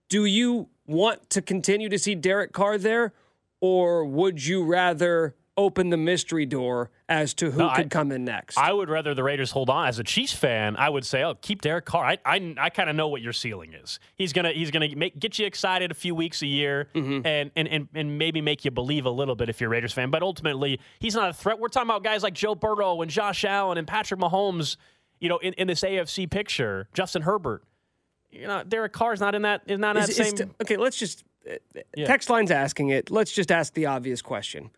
[0.09, 3.15] do you want to continue to see Derek Carr there,
[3.63, 8.11] or would you rather open the mystery door as to who No, could I- come
[8.13, 8.57] in next.
[8.59, 9.87] I would rather the Raiders hold on.
[9.89, 12.91] As a Chiefs fan, I would say, "Oh, keep Derek Carr." I I, I kind
[12.91, 14.01] of know what your ceiling is.
[14.17, 17.27] He's gonna he's gonna make, get you excited a few weeks a year, Mm-hmm.
[17.27, 19.93] and, and and and maybe make you believe a little bit if you're a Raiders
[19.95, 20.11] fan.
[20.11, 21.59] But ultimately, he's not a threat.
[21.59, 24.77] We're talking about guys like Joe Burrow and Josh Allen and Patrick Mahomes.
[25.23, 27.63] You know, in, in this AFC picture, Justin Herbert.
[28.33, 30.49] You know, Derek Carr's not in that is not Is- that is same.
[30.49, 31.23] t- okay, let's just.
[31.49, 31.55] uh,
[31.97, 32.07] Yeah.
[32.07, 33.11] Text line's asking it.
[33.11, 34.71] Let's just ask the obvious question: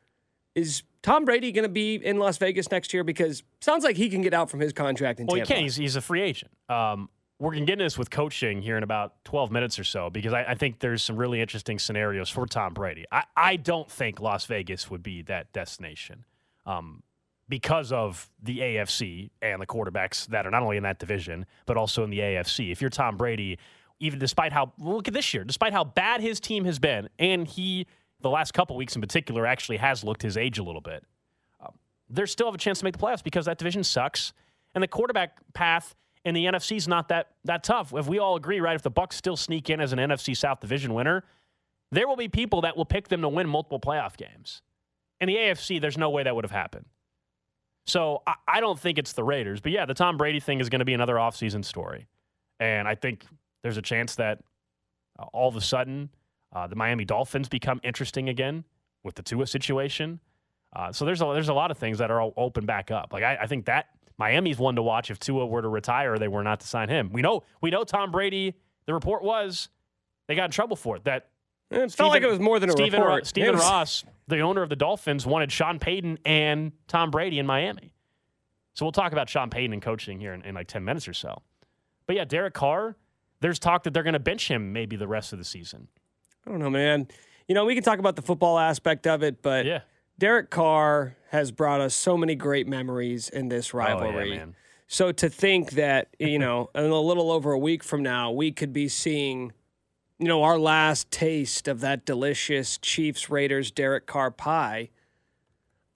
[0.55, 3.05] Is Tom Brady going to be in Las Vegas next year?
[3.05, 5.55] Because sounds like he can get out from his contract in Well, he Tampa.
[5.55, 5.63] can.
[5.63, 6.51] He's, he's a free agent.
[6.69, 9.85] Um, we're going to get into this with coaching here in about 12 minutes or
[9.85, 13.05] so because I, I think there's some really interesting scenarios for Tom Brady.
[13.11, 16.25] I, I don't think Las Vegas would be that destination
[16.67, 17.03] um,
[17.49, 21.77] because of the AFC and the quarterbacks that are not only in that division, but
[21.77, 22.73] also in the AFC.
[22.73, 23.59] If you're Tom Brady,
[24.01, 27.47] even despite how, look at this year, despite how bad his team has been, and
[27.47, 27.87] he,
[28.21, 31.05] the last couple weeks in particular, actually has looked his age a little bit
[31.61, 31.75] um,
[32.09, 34.33] they still have a chance to make the playoffs because that division sucks,
[34.75, 37.93] and the quarterback path in the NFC is not that that tough.
[37.95, 40.61] If we all agree, right, if the Bucs still sneak in as an NFC South
[40.61, 41.25] division winner,
[41.93, 44.63] there will be people that will pick them to win multiple playoff games.
[45.21, 46.87] In the AFC, there's no way that would have happened.
[47.87, 50.69] So I, I don't think it's the Raiders, but yeah, the Tom Brady thing is
[50.69, 52.07] going to be another offseason story,
[52.61, 53.27] and I think
[53.63, 54.41] there's a chance that
[55.19, 56.11] uh, all of a sudden
[56.55, 58.65] uh, the Miami Dolphins become interesting again
[59.03, 60.21] with the Tua situation.
[60.75, 63.13] Uh, so there's a, there's a lot of things that are open back up.
[63.13, 63.87] Like I, I think that
[64.19, 67.11] Miami's one to watch if Tua were to retire, they were not to sign him.
[67.13, 68.55] We know we know Tom Brady.
[68.87, 69.69] The report was
[70.29, 71.05] they got in trouble for it.
[71.05, 71.29] That
[71.75, 73.33] Eh, it felt like it was more than a Stephen, report.
[73.37, 77.47] Ro- was- Ross, the owner of the Dolphins, wanted Sean Payton and Tom Brady in
[77.47, 77.93] Miami.
[78.75, 81.15] So we'll talk about Sean Payton and coaching here in, in like 10 minutes or
[81.15, 81.43] so.
[82.07, 82.97] But yeah, Derek Carr,
[83.41, 85.89] there's talk that they're going to bench him maybe the rest of the season.
[86.47, 87.09] I don't know, man.
[87.49, 89.81] You know, we can talk about the football aspect of it, but Yeah.
[90.19, 94.33] Derek Carr has brought us so many great memories in this oh, rivalry.
[94.33, 94.55] Oh, man.
[94.87, 98.53] So to think that, you know, in a little over a week from now, we
[98.53, 99.53] could be seeing,
[100.19, 104.91] you know, our last taste of that delicious Chiefs Raiders Derek Carr pie.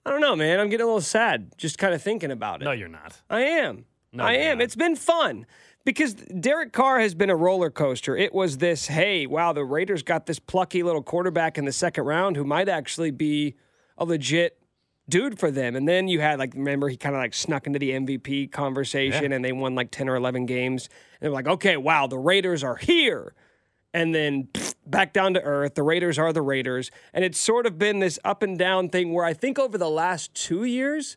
[0.05, 0.59] I don't know, man.
[0.59, 2.65] I'm getting a little sad just kind of thinking about it.
[2.65, 3.21] No, you're not.
[3.29, 3.85] I am.
[4.11, 4.57] No, I am.
[4.57, 4.63] not.
[4.63, 5.45] It's been fun
[5.85, 8.15] because Derek Carr has been a roller coaster.
[8.17, 12.05] It was this, hey, wow, the Raiders got this plucky little quarterback in the second
[12.05, 13.55] round who might actually be
[13.97, 14.57] a legit
[15.07, 15.75] dude for them.
[15.75, 19.31] And then you had like, remember, he kind of like snuck into the MVP conversation
[19.31, 20.89] and they won like 10 or 11 games.
[21.19, 23.33] And they're like, okay, wow, the Raiders are here.
[23.93, 24.47] And then
[24.85, 25.75] back down to earth.
[25.75, 26.89] The Raiders are the Raiders.
[27.13, 29.89] And it's sort of been this up and down thing where I think over the
[29.89, 31.15] last two years,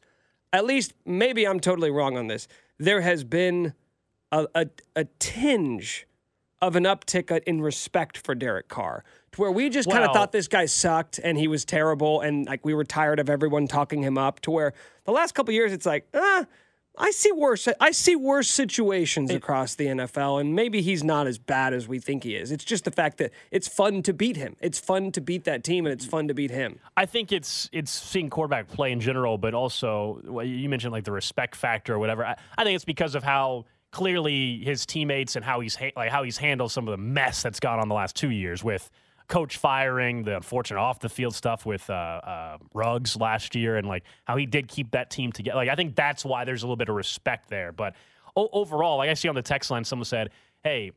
[0.53, 2.49] at least maybe I'm totally wrong on this.
[2.79, 3.73] There has been
[4.31, 6.07] a, a, a tinge
[6.61, 10.31] of an uptick in respect for Derek Carr, to where we just kind of thought
[10.31, 14.01] this guy sucked and he was terrible, and like we were tired of everyone talking
[14.03, 14.41] him up.
[14.41, 14.73] To where
[15.05, 16.47] the last couple years, it's like, ah,
[16.99, 17.69] I see worse.
[17.81, 21.99] I see worse situations across the NFL, and maybe he's not as bad as we
[21.99, 22.53] think he is.
[22.53, 24.57] It's just the fact that it's fun to beat him.
[24.61, 26.79] It's fun to beat that team, and it's fun to beat him.
[26.97, 31.05] I think it's it's seeing quarterback play in general, but also well, you mentioned like
[31.05, 32.27] the respect factor or whatever.
[32.27, 36.11] I, I think it's because of how clearly his teammates and how he's ha- like
[36.11, 38.91] how he's handled some of the mess that's gone on the last two years with
[39.33, 43.89] coach firing, the unfortunate off the field stuff with uh, uh, Ruggs last year, and
[43.89, 45.57] like how he did keep that team together.
[45.57, 47.73] Like I think that's why there's a little bit of respect there.
[47.73, 47.95] But
[48.37, 50.31] o- overall, like I see on the text line, someone said,
[50.63, 50.93] "Hey."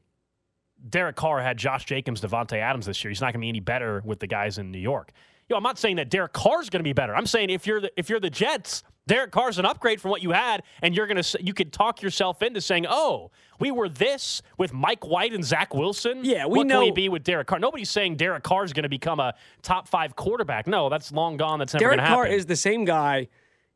[0.89, 3.09] Derek Carr had Josh Jacobs, Davante Adams this year.
[3.09, 5.13] He's not going to be any better with the guys in New York.
[5.49, 7.15] Yo, I'm not saying that Derek Carr's going to be better.
[7.15, 10.23] I'm saying if you're the if you're the Jets, Derek Carr's an upgrade from what
[10.23, 13.29] you had, and you're going to you could talk yourself into saying, "Oh,
[13.59, 16.91] we were this with Mike White and Zach Wilson." Yeah, we what know- can we
[16.91, 17.59] be with Derek Carr?
[17.59, 20.65] Nobody's saying Derek Carr's going to become a top five quarterback.
[20.65, 21.59] No, that's long gone.
[21.59, 22.25] That's never Derek going to happen.
[22.25, 23.27] Carr is the same guy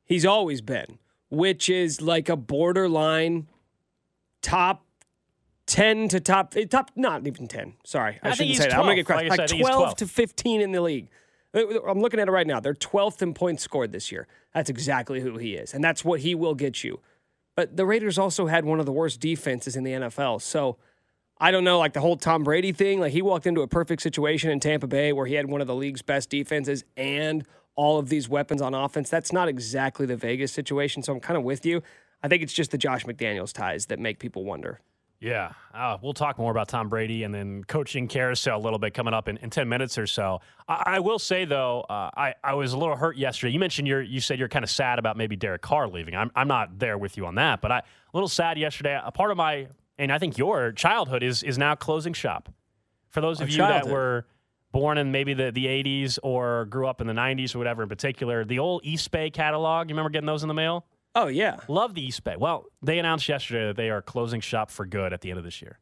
[0.05, 0.97] he's always been,
[1.29, 3.47] which is like a borderline
[4.41, 4.85] top
[5.67, 7.73] 10 to top eh, top not even 10.
[7.85, 8.17] Sorry.
[8.23, 8.73] I, I shouldn't say that.
[8.73, 9.25] I'm going to get crossed.
[9.25, 11.09] Like I Like, said, I think he's 12 to 15 in the league.
[11.53, 12.59] Uh, I'm looking at it right now.
[12.59, 14.27] They're 12th in points scored this year.
[14.53, 15.73] That's exactly who he is.
[15.73, 16.99] And that's what he will get you.
[17.55, 20.41] But the Raiders also had one of the worst defenses in the NFL.
[20.41, 20.77] So
[21.39, 22.99] I don't know, like the whole Tom Brady thing.
[22.99, 25.67] Like he walked into a perfect situation in Tampa Bay where he had one of
[25.67, 29.09] the league's best defenses and all of these weapons on offense.
[29.09, 31.01] That's not exactly the Vegas situation.
[31.01, 31.81] So I'm kind of with you.
[32.21, 34.81] I think it's just the Josh McDaniels ties that make people wonder.
[35.21, 38.93] Yeah, uh, we'll talk more about Tom Brady and then coaching carousel a little bit
[38.93, 40.39] coming up in, in ten minutes or so.
[40.67, 43.51] I, I will say though, uh, I I was a little hurt yesterday.
[43.51, 46.15] You mentioned you're you said you're kind of sad about maybe Derek Carr leaving.
[46.15, 48.97] I'm I'm not there with you on that, but I a little sad yesterday.
[49.03, 52.47] A part of my and I think your childhood is is now closing shop.
[53.09, 53.87] For those of Our you childhood.
[53.87, 54.25] that were
[54.71, 57.89] born in maybe the, the 80s or grew up in the 90s or whatever in
[57.89, 60.85] particular, the old Eastbay catalog, you remember getting those in the mail?
[61.15, 61.57] Oh yeah.
[61.67, 62.37] Love the Eastbay.
[62.37, 65.45] Well, they announced yesterday that they are closing shop for good at the end of
[65.45, 65.79] this year.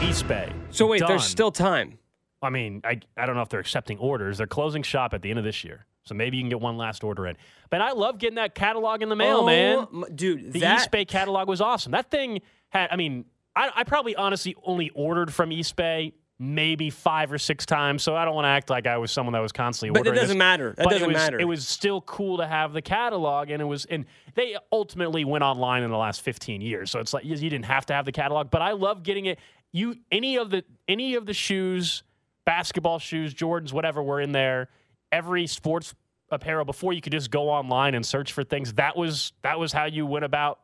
[0.00, 0.52] Eastbay.
[0.70, 1.08] So wait, done.
[1.08, 1.98] there's still time.
[2.42, 4.38] I mean, I, I don't know if they're accepting orders.
[4.38, 5.86] They're closing shop at the end of this year.
[6.04, 7.36] So maybe you can get one last order in.
[7.70, 9.86] But I love getting that catalog in the mail, oh, man.
[9.92, 11.92] m- dude, The that Eastbay catalog was awesome.
[11.92, 13.24] That thing had, I mean,
[13.56, 18.02] I, I probably honestly only ordered from Eastbay maybe five or six times.
[18.02, 20.10] So I don't want to act like I was someone that was constantly But it
[20.14, 20.36] doesn't this.
[20.36, 20.74] matter.
[20.76, 21.40] That But doesn't it was, matter.
[21.40, 25.44] It was still cool to have the catalog, and it was, and they ultimately went
[25.44, 26.90] online in the last 15 years.
[26.90, 29.38] So it's like you didn't have to have the catalog, but I love getting it.
[29.72, 32.02] You any of the any of the shoes,
[32.44, 34.68] basketball shoes, Jordans, whatever were in there.
[35.12, 35.94] Every sports
[36.30, 38.74] apparel before you could just go online and search for things.
[38.74, 40.60] That was that was how you went about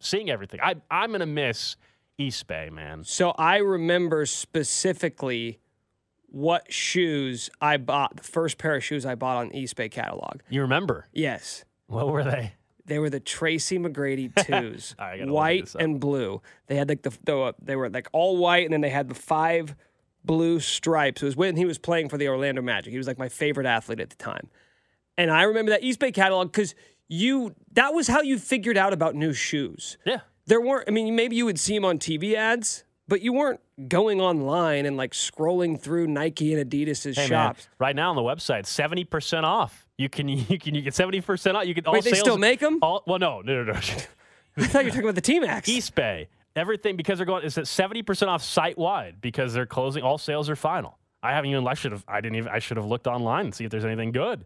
[0.00, 0.60] seeing everything.
[0.62, 1.76] I I'm gonna miss
[2.18, 3.04] Eastbay, man.
[3.04, 5.58] So I remember specifically
[6.26, 10.40] what shoes I bought, the first pair of shoes I bought on Eastbay catalog.
[10.48, 11.64] You remember Yes.
[11.86, 12.54] what were they?
[12.84, 16.42] They were the Tracy McGrady twos, All right, I gotta look white and blue.
[16.66, 19.14] They had like the, the they were like all white, and then they had the
[19.14, 19.76] five
[20.24, 21.22] blue stripes.
[21.22, 22.90] It was when he was playing for the Orlando Magic.
[22.92, 24.48] He was like my favorite athlete at the time,
[25.16, 26.74] and I remember that Eastbay catalog because
[27.08, 29.96] you that was how you figured out about new shoes.
[30.04, 30.20] Yeah.
[30.46, 30.88] There weren't.
[30.88, 34.86] I mean, maybe you would see them on TV ads, but you weren't going online
[34.86, 37.68] and like scrolling through Nike and Adidas's Hey, man, shops.
[37.78, 39.86] right now on the website, seventy percent off.
[39.98, 41.66] You can you can you get seventy percent off.
[41.66, 42.78] You can all Wait, they sales, still make 'em?
[42.82, 43.78] All, well, no, no, no, no.
[44.56, 45.68] I thought you were talking about the T-Macs.
[45.68, 46.26] Eastbay,
[46.56, 50.02] everything because they're going is at seventy percent off site wide because they're closing.
[50.02, 50.98] All sales are final.
[51.22, 51.66] I haven't even.
[51.68, 52.04] I should have.
[52.08, 52.50] I didn't even.
[52.50, 54.44] I should have looked online and see if there's anything good.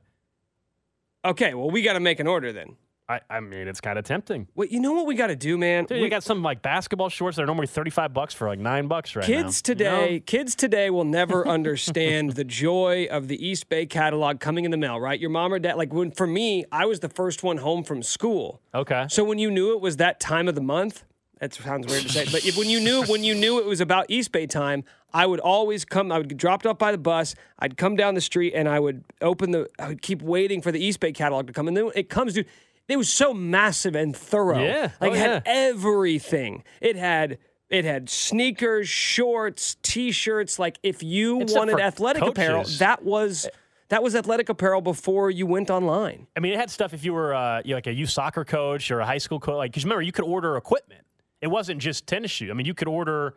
[1.24, 2.76] Okay, well we got to make an order then.
[3.08, 4.48] I, I mean, it's kind of tempting.
[4.56, 5.84] Wait, you know what we got to do, man?
[5.84, 8.58] Dude, We- got some like basketball shorts that are normally thirty five bucks for like
[8.58, 9.42] nine bucks right now.
[9.42, 9.90] kids you know?
[10.00, 14.76] today, kids today will never understand the joy of the Eastbay catalog coming in the
[14.76, 14.98] mail.
[14.98, 15.76] Right, your mom or dad.
[15.76, 18.60] Like when for me, I was the first one home from school.
[18.74, 19.06] Okay.
[19.08, 21.04] So when you knew it was that time of the month,
[21.38, 23.80] that sounds weird to say, but if, when you knew when you knew it was
[23.80, 24.82] about Eastbay time,
[25.14, 26.10] I would always come.
[26.10, 27.36] I would get dropped off by the bus.
[27.60, 29.68] I'd come down the street and I would open the.
[29.78, 32.46] I would keep waiting for the Eastbay catalog to come, and then it comes, dude.
[32.88, 34.62] It was so massive and thorough.
[34.62, 34.90] Yeah.
[35.00, 35.52] like Oh, it had yeah.
[35.70, 36.64] everything.
[36.80, 37.38] It had.
[37.68, 40.60] It had sneakers, shorts, t-shirts.
[40.60, 43.48] Like if you Except wanted athletic apparel, that was
[43.88, 46.28] that was athletic apparel before you went online.
[46.36, 48.44] I mean, it had stuff if you were uh, you know, like a youth soccer
[48.44, 49.56] coach or a high school coach.
[49.56, 51.02] Like, because remember, you could order equipment.
[51.40, 52.50] It wasn't just tennis shoes.
[52.50, 53.34] I mean, you could order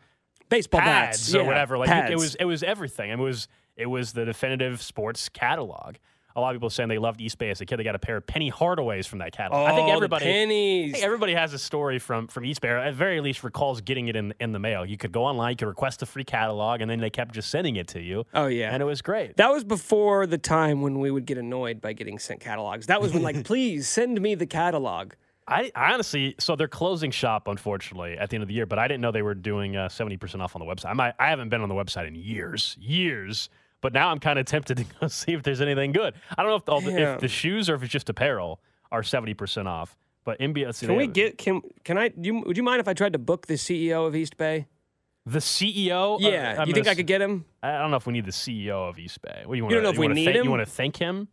[0.47, 1.79] Baseball pads bats or yeah, whatever.
[1.79, 3.09] Like, you- it was it was everything.
[3.09, 5.95] It was it was the definitive sports catalog.
[6.35, 7.77] A lot of people saying they loved Eastbay as a kid.
[7.77, 9.67] They got a pair of Penny Hardaways from that catalog.
[9.69, 10.25] I think Oh, everybody.
[10.25, 10.91] Pennies.
[10.93, 12.69] think everybody has a story from from Eastbay.
[12.69, 14.85] Or at very least, recalls getting it in in the mail.
[14.85, 17.49] You could go online, you could request a free catalog, and then they kept just
[17.49, 18.25] sending it to you.
[18.33, 18.71] Oh, yeah.
[18.73, 19.37] and it was great.
[19.37, 22.85] That was before the time when we would get annoyed by getting sent catalogs.
[22.87, 25.13] That was when, like, please send me the catalog.
[25.47, 28.67] I, I honestly, so they're closing shop, unfortunately, at the end of the year.
[28.67, 30.91] But I didn't know they were doing uh, seventy percent off on the website.
[30.91, 33.49] I, might, I haven't been on the website in years, years.
[33.81, 36.13] But now I'm kind of tempted to go see if there's anything good.
[36.37, 38.59] I don't know if, all the, if the shoes or if it's just apparel
[38.91, 39.97] are seventy percent off.
[40.25, 41.37] But NBA, see, Can we have- get?
[41.37, 42.09] Can can I?
[42.09, 44.65] Do you, would you mind if I tried to book the CEO of Eastbay?
[45.25, 46.15] the CEO?
[46.15, 46.59] Uh, Yeah.
[46.65, 47.45] You think gonna I could get him?
[47.61, 49.45] I don't know if we need the CEO of Eastbay.
[49.45, 49.71] What do you want?
[49.71, 50.49] You don't know if we need You him?
[50.49, 51.27] want to thank him?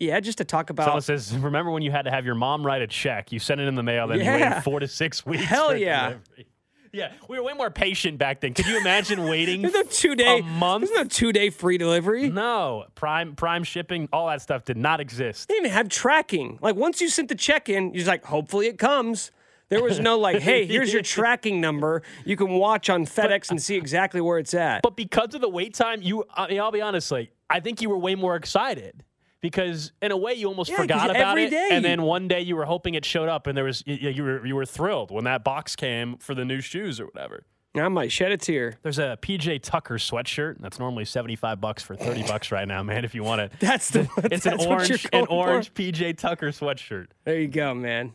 [0.00, 0.84] Yeah, just to talk about.
[0.86, 3.30] Someone says, "Remember when you had to have your mom write a check?
[3.30, 4.48] You sent it in the mail, then you Yeah.
[4.50, 6.08] waited four to six weeks." Hell yeah.
[6.10, 6.46] delivery.
[6.92, 8.52] Yeah, we were way more patient back then.
[8.52, 10.40] Could you imagine waiting There's no two day.
[10.40, 10.84] a month?
[10.84, 12.28] There's no two day free delivery.
[12.28, 15.48] No, prime prime shipping, all that stuff did not exist.
[15.48, 16.58] They didn't even have tracking.
[16.60, 19.30] Like once you sent the check in, you're just like, hopefully it comes.
[19.70, 22.02] There was no like, hey, here's your tracking number.
[22.26, 24.82] You can watch on FedEx and see exactly where it's at.
[24.82, 27.80] But because of the wait time, you I mean, I'll be honest, like I think
[27.80, 29.02] you were way more excited
[29.42, 32.40] because in a way you almost Yeah, forgot about it, day and then one day
[32.40, 35.10] you were hoping it showed up, and there was you, you were you were thrilled
[35.10, 37.44] when that box came for the new shoes or whatever.
[37.74, 38.74] I might shed a tear.
[38.82, 43.02] There's a PJ Tucker sweatshirt that's normally 75 bucks for 30 bucks right now, man.
[43.04, 44.00] If you want it, That's the.
[44.24, 45.32] it's an that's you're orange an going for?
[45.32, 47.06] orange PJ Tucker sweatshirt.
[47.24, 48.12] There you go, man.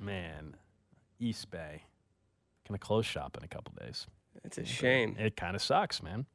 [0.00, 0.56] Man,
[1.20, 1.80] Eastbay
[2.66, 4.06] gonna close shop in a couple days.
[4.44, 5.14] It's a shame.
[5.18, 6.26] It kind of sucks, man.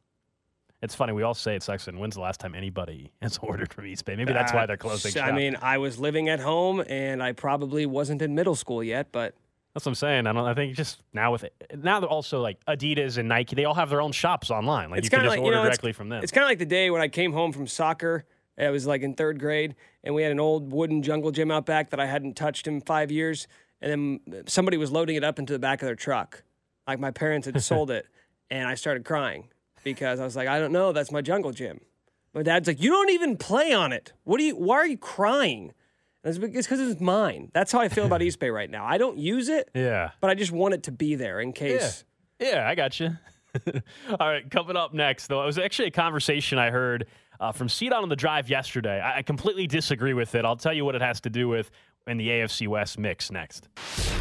[0.82, 1.12] It's funny.
[1.14, 1.88] We all say it sucks.
[1.88, 4.18] And when's the last time anybody has ordered from Eastbay?
[4.18, 5.28] Maybe that's why they're closing Uh, shop.
[5.28, 9.12] I mean, I was living at home and I probably wasn't in middle school yet,
[9.12, 9.34] but
[9.74, 10.28] that's what I'm saying.
[10.28, 10.46] I don't.
[10.46, 13.56] I think just now with it, now they're also like Adidas and Nike.
[13.56, 14.90] They all have their own shops online.
[14.90, 16.24] Like it's you can just like order you know, directly from them.
[16.24, 18.26] It's kind of like the day when I came home from soccer.
[18.58, 21.68] I was like in third grade, and we had an old wooden jungle gym out
[21.68, 23.48] back that I hadn't touched in five years.
[23.80, 26.42] And then somebody was loading it up into the back of their truck,
[26.88, 28.08] like my parents had sold it,
[28.50, 29.50] and I started crying
[29.94, 31.80] because I was like, I don't know, that's my jungle gym.
[32.34, 34.14] My dad's like, you don't even play on it.
[34.24, 34.56] What do you?
[34.56, 35.74] Why are you crying?
[36.24, 37.52] And it's because it's mine.
[37.54, 38.86] That's how I feel about Eastbay right now.
[38.86, 40.12] I don't use it, Yeah.
[40.22, 42.04] but I just want it to be there in case.
[42.40, 43.18] Yeah, I got you.
[44.20, 47.08] All right, coming up next, though, it was actually a conversation I heard
[47.40, 49.00] uh, from Seat on the Drive yesterday.
[49.00, 50.46] I, I completely disagree with it.
[50.46, 51.72] I'll tell you what it has to do with
[52.08, 53.70] in the AFC West mix next.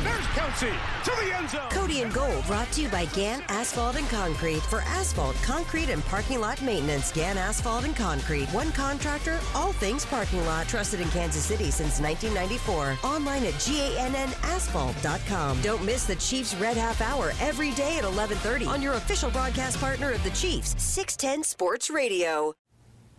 [0.03, 0.73] There's Kelce
[1.05, 1.71] to the end zone.
[1.71, 4.63] Cody and Gold brought to you by Gann Asphalt and Concrete.
[4.63, 8.49] For asphalt, concrete, and parking lot maintenance, Gann Asphalt and Concrete.
[8.51, 10.69] One contractor, all things parking lot.
[10.69, 12.99] Trusted in Kansas City since 1994.
[13.09, 15.61] Online at GANNasphalt.com.
[15.63, 19.79] Don't miss the Chiefs Red Half Hour every day at 1130 on your official broadcast
[19.81, 22.55] partner of the Chiefs, 610 Sports Radio.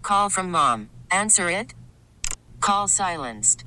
[0.01, 0.89] Call from mom.
[1.11, 1.73] Answer it.
[2.59, 3.66] Call silenced.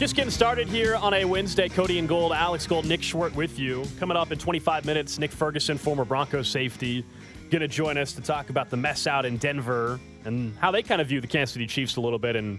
[0.00, 1.68] Just getting started here on a Wednesday.
[1.68, 3.84] Cody and Gold, Alex Gold, Nick Schwartz with you.
[3.98, 7.04] Coming up in 25 minutes, Nick Ferguson, former Broncos safety,
[7.50, 10.82] going to join us to talk about the mess out in Denver and how they
[10.82, 12.58] kind of view the Kansas City Chiefs a little bit and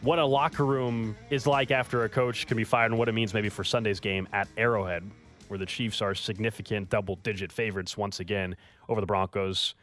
[0.00, 3.12] what a locker room is like after a coach can be fired and what it
[3.12, 5.02] means maybe for Sunday's game at Arrowhead,
[5.48, 8.56] where the Chiefs are significant double digit favorites once again
[8.88, 9.74] over the Broncos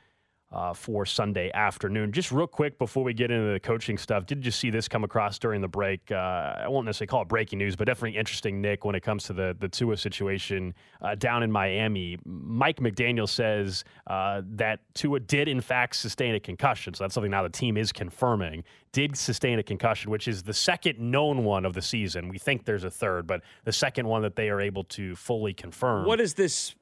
[0.52, 2.12] uh, for Sunday afternoon.
[2.12, 5.04] Just real quick before we get into the coaching stuff, did you see this come
[5.04, 6.12] across during the break?
[6.12, 9.24] Uh, I won't necessarily call it breaking news, but definitely interesting, Nick, when it comes
[9.26, 12.18] to the the Tua situation uh, down in Miami.
[12.26, 17.32] Mike McDaniel says uh, that Tua did in fact sustain a concussion, so that's something
[17.32, 18.64] now the team is confirming.
[18.92, 22.28] Did sustain a concussion, which is the second known one of the season.
[22.28, 25.54] We think there's a third, but the second one that they are able to fully
[25.54, 26.06] confirm.
[26.06, 26.76] What is this?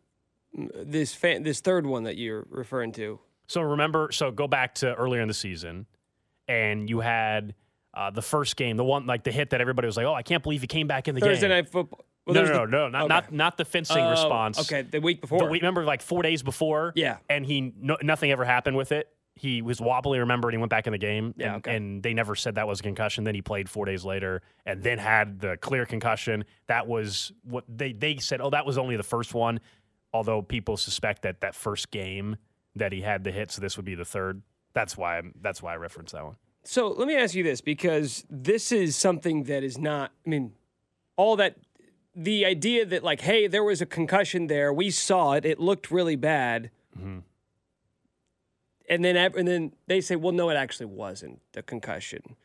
[0.52, 3.20] This fan, this third one that you're referring to?
[3.50, 5.88] So remember, so go back to earlier in the season,
[6.48, 7.56] and you had
[7.96, 10.22] uh, the first game, the one like the hit that everybody was like, "Oh, I
[10.22, 12.06] can't believe he came back in the Thursday game." night football.
[12.28, 13.08] Well, no, no, the- no, no, not okay.
[13.10, 14.60] not not the fencing Oh, response.
[14.60, 15.40] Okay, the week before.
[15.40, 16.94] The week, remember, like four days before.
[16.96, 17.18] Yeah.
[17.28, 19.10] and he no, nothing ever happened with it.
[19.34, 21.34] He was wobbly, remember, and he went back in the game.
[21.38, 21.76] Yeah, and, okay.
[21.76, 23.24] and they never said that was a concussion.
[23.24, 26.44] Then he played four days later, and then had the clear concussion.
[26.68, 28.42] That was what they they said.
[28.42, 29.60] Oh, that was only the first one.
[30.14, 32.36] Although people suspect that that first game
[32.80, 34.42] that he had the hit, so this would be the third.
[34.74, 36.36] That's why I'm, that's why I referenced that one.
[36.64, 40.54] So let me ask you this because this is something that is not, I mean,
[41.16, 41.58] all that,
[42.16, 45.90] the idea that, like, hey, there was a concussion there, we saw it, it looked
[45.90, 46.70] really bad.
[46.98, 47.20] Mm-hmm.
[48.90, 52.36] And then, and then they say, well, no, it actually wasn't the concussion.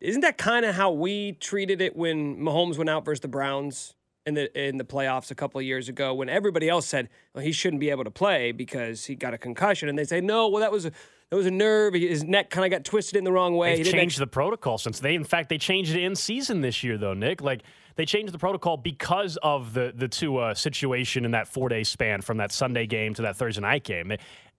[0.00, 3.94] Isn't that kind of how we treated it when Mahomes went out versus the Browns
[4.28, 6.14] in the in the playoffs a couple of years ago?
[6.14, 9.38] When everybody else said well, he shouldn't be able to play because he got a
[9.38, 10.92] concussion, and they say, no, well, that was a
[11.30, 11.94] that was a nerve.
[11.94, 13.76] His neck kind of got twisted in the wrong way.
[13.76, 16.82] They've didn't changed the protocol since they, in fact, they changed it in season this
[16.82, 17.42] year, though, Nick.
[17.42, 17.62] Like
[17.96, 22.22] they changed the protocol because of the the Tua situation in that four day span
[22.22, 24.12] from that Sunday game to that Thursday night game.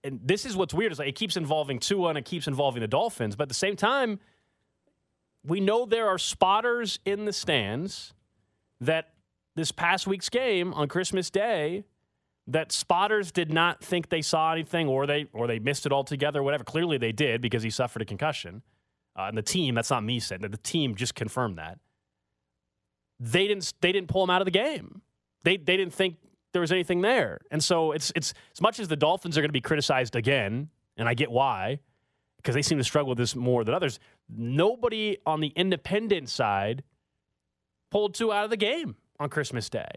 [0.03, 2.81] And this is what's weird is like it keeps involving Tua and it keeps involving
[2.81, 4.19] the Dolphins, but at the same time,
[5.43, 8.13] we know there are spotters in the stands
[8.81, 9.13] that
[9.59, 11.83] this past week's game on Christmas Day
[12.47, 16.41] that spotters did not think they saw anything or they or they missed it altogether
[16.41, 16.63] whatever.
[16.63, 18.63] Clearly they did because he suffered a concussion.
[19.15, 21.77] Uh, and the team that's not me saying that the team just confirmed that.
[23.19, 25.01] They didn't they didn't pull him out of the game.
[25.43, 26.17] They they didn't think
[26.53, 27.39] there was anything there.
[27.51, 30.69] And so it's it's as much as the dolphins are going to be criticized again
[30.99, 31.79] and i get why
[32.37, 33.99] because they seem to struggle with this more than others
[34.29, 36.83] nobody on the independent side
[37.89, 39.89] pulled Tua out of the game on christmas day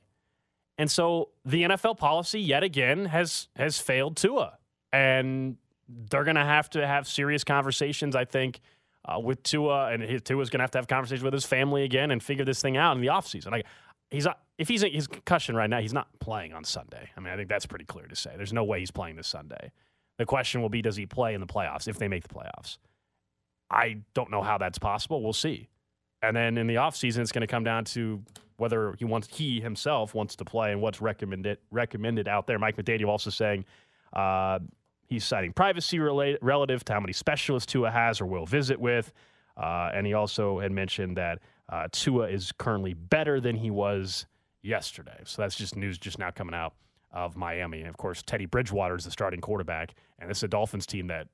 [0.79, 4.59] and so the NFL policy yet again has has failed Tua,
[4.93, 5.57] and
[5.89, 8.17] they're going to have to have serious conversations.
[8.17, 8.61] I think
[9.05, 11.85] uh, with Tua, and his, Tua's going to have to have conversations with his family
[11.85, 13.51] again and figure this thing out in the offseason.
[13.51, 13.67] Like
[14.11, 14.27] he's
[14.59, 17.11] if he's his concussion right now, he's not playing on Sunday.
[17.17, 18.33] I mean, I think that's pretty clear to say.
[18.37, 19.73] There's no way he's playing this Sunday.
[20.19, 22.79] The question will be, does he play in the playoffs if they make the playoffs?
[23.71, 25.23] I don't know how that's possible.
[25.23, 25.69] We'll see.
[26.21, 28.23] And then in the offseason, it's going to come down to
[28.57, 32.59] whether he wants he himself wants to play and what's recommended recommended out there.
[32.59, 33.65] Mike McDaniel also saying
[34.13, 34.59] uh,
[35.07, 39.13] he's citing privacy related, relative to how many specialists Tua has or will visit with,
[39.57, 44.27] uh, and he also had mentioned that uh, Tua is currently better than he was
[44.63, 45.21] yesterday.
[45.25, 46.75] So that's just news just now coming out
[47.13, 47.81] of Miami.
[47.81, 51.09] And of course, Teddy Bridgewater is the starting quarterback, and this is a Dolphins team
[51.09, 51.29] that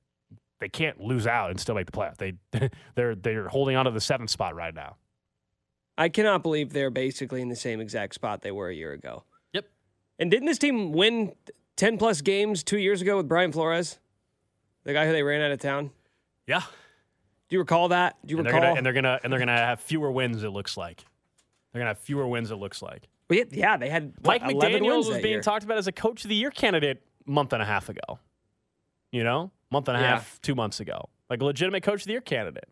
[0.61, 2.17] they can't lose out and still make the playoff.
[2.17, 2.35] They
[2.95, 4.97] they're they're holding on to the seventh spot right now.
[5.99, 9.25] I cannot believe they're basically in the same exact spot they were a year ago.
[9.53, 9.67] Yep.
[10.21, 11.33] And didn't this team win
[11.77, 13.99] 10 plus games two years ago with Brian Flores,
[14.85, 15.91] the guy who they ran out of town?
[16.47, 16.61] Yeah.
[17.49, 18.17] Do you recall that?
[18.25, 18.61] Do you and recall?
[18.61, 20.43] They're gonna, and they're gonna and they're gonna have fewer wins.
[20.43, 21.05] It looks like
[21.73, 22.51] they're gonna have fewer wins.
[22.51, 23.09] It looks like.
[23.29, 25.41] Well, yeah, yeah, they had Mike what, McDaniel was being year.
[25.43, 28.19] talked about as a coach of the year candidate a month and a half ago.
[29.11, 30.07] You know, month and a Yeah.
[30.11, 32.69] half, two months ago, like a legitimate coach of the year candidate.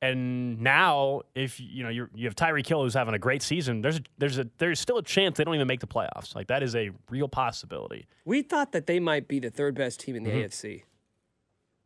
[0.00, 3.80] And now, if you know you're, you have Tyreek Hill who's having a great season,
[3.80, 6.36] there's a, there's a there's still a chance they don't even make the playoffs.
[6.36, 8.06] Like that is a real possibility.
[8.24, 10.40] We thought that they might be the third best team in the mm-hmm.
[10.40, 10.82] AFC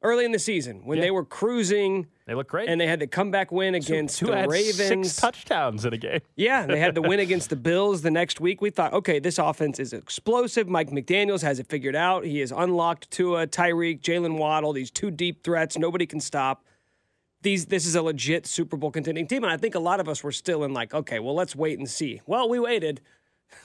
[0.02, 1.04] early in the season when Yeah.
[1.04, 2.68] they were cruising They look great.
[2.68, 5.12] and they had the comeback win against Two the had Ravens.
[5.12, 6.20] six touchdowns in a game.
[6.36, 8.60] Yeah, they had the win against the Bills the next week.
[8.60, 10.68] We thought, okay, this offense is explosive.
[10.68, 12.24] Mike McDaniels has it figured out.
[12.24, 15.78] He has unlocked Tua, Tyreek, Jalen Waddle, these two deep threats.
[15.78, 16.64] Nobody can stop.
[17.42, 19.42] These this is a legit Super Bowl contending team.
[19.44, 21.78] And I think a lot of us were still in like, okay, well, let's wait
[21.78, 22.20] and see.
[22.26, 23.00] Well, we waited.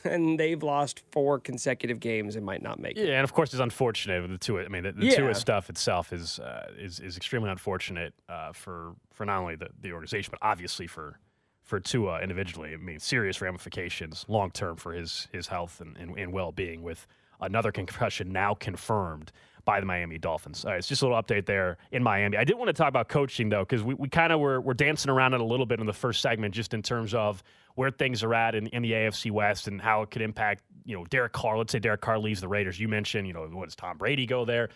[0.04, 3.08] And they've lost four consecutive games and might not make it.
[3.08, 4.66] Yeah, and of course it's unfortunate with the Tua.
[4.66, 5.16] I mean, the, the Yeah.
[5.16, 9.70] Tua stuff itself is uh, is is extremely unfortunate uh, for for not only the,
[9.80, 11.20] the organization but obviously for
[11.64, 12.74] for Tua individually.
[12.74, 16.84] I mean, serious ramifications long term for his his health and, and, and well being
[16.84, 17.08] with
[17.40, 19.32] another concussion now confirmed
[19.68, 20.64] by the Miami Dolphins.
[20.64, 22.38] All right, it's just a little update there in Miami.
[22.38, 24.74] I did want to talk about coaching though, because we, we kind of were, were
[24.74, 27.44] dancing around it a little bit in the first segment, just in terms of
[27.76, 30.96] where things are at in, in the AFC West and how it could impact, you
[30.96, 31.58] know, Derek Carr.
[31.58, 32.80] Let's say Derek Carr leaves the Raiders.
[32.80, 34.70] You mentioned, you know, what does Tom Brady go there?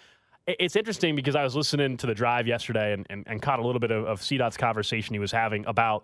[0.45, 3.65] It's interesting because I was listening to the drive yesterday and, and, and caught a
[3.65, 6.03] little bit of, of CDOT's conversation he was having about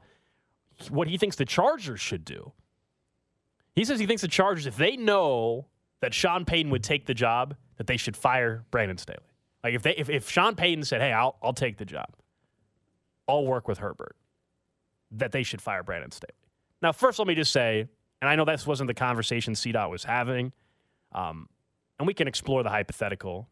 [0.89, 2.53] what he thinks the Chargers should do.
[3.75, 5.65] He says he thinks the Chargers, if they know
[5.99, 9.19] that Sean Payton would take the job, that they should fire Brandon Staley.
[9.63, 12.15] Like if they if, if Sean Payton said, "Hey, I'll I'll take the job.
[13.27, 14.15] I'll work with Herbert,"
[15.11, 16.33] that they should fire Brandon Staley.
[16.81, 17.87] Now, first, let me just say,
[18.21, 20.53] and I know this wasn't the conversation CDOT was having,
[21.11, 21.49] um,
[21.97, 23.49] and we can explore the hypothetical.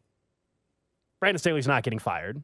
[1.19, 2.43] Brandon Staley's not getting fired.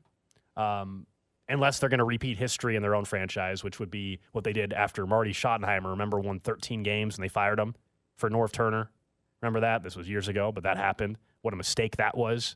[0.57, 1.05] Um,
[1.51, 4.53] unless they're going to repeat history in their own franchise, which would be what they
[4.53, 5.89] did after Marty Schottenheimer.
[5.89, 7.75] Remember, won 13 games and they fired him
[8.15, 8.89] for Norv Turner.
[9.41, 9.83] Remember that?
[9.83, 11.17] This was years ago, but that happened.
[11.41, 12.55] What a mistake that was.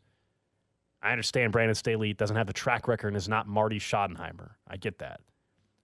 [1.02, 4.52] I understand Brandon Staley doesn't have the track record and is not Marty Schottenheimer.
[4.68, 5.22] I get that.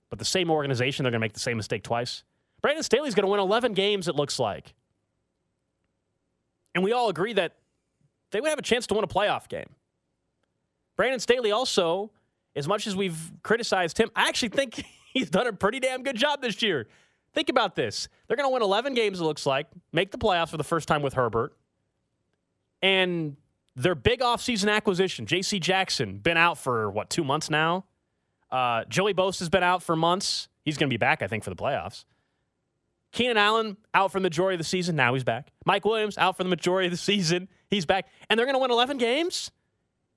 [0.10, 2.24] But the same organization, they're going to make the same mistake twice.
[2.62, 4.74] Brandon Staley's going to win 11 games, it looks like.
[6.74, 7.56] And we all agree that
[8.32, 9.70] they would have a chance to win a playoff game.
[10.96, 12.12] Brandon Staley also,
[12.56, 14.84] as much as we've criticized him, I actually think
[15.14, 16.88] he's done a pretty damn good job this year.
[17.34, 18.10] Think about this.
[18.28, 20.88] They're going to win 11 games, it looks like, make the playoffs for the first
[20.88, 21.56] time with Herbert.
[22.82, 23.38] And
[23.76, 25.60] their big offseason acquisition, J.C.
[25.60, 27.86] Jackson, been out for, what, two months now?
[28.52, 30.50] Uh, Joey Bosa has been out for months.
[30.66, 32.06] He's going to be back, I think, for the playoffs.
[33.12, 34.96] Keenan Allen out for the majority of the season.
[34.96, 35.50] Now he's back.
[35.66, 37.50] Mike Williams out for the majority of the season.
[37.70, 38.08] He's back.
[38.30, 39.52] And they're going to win 11 games?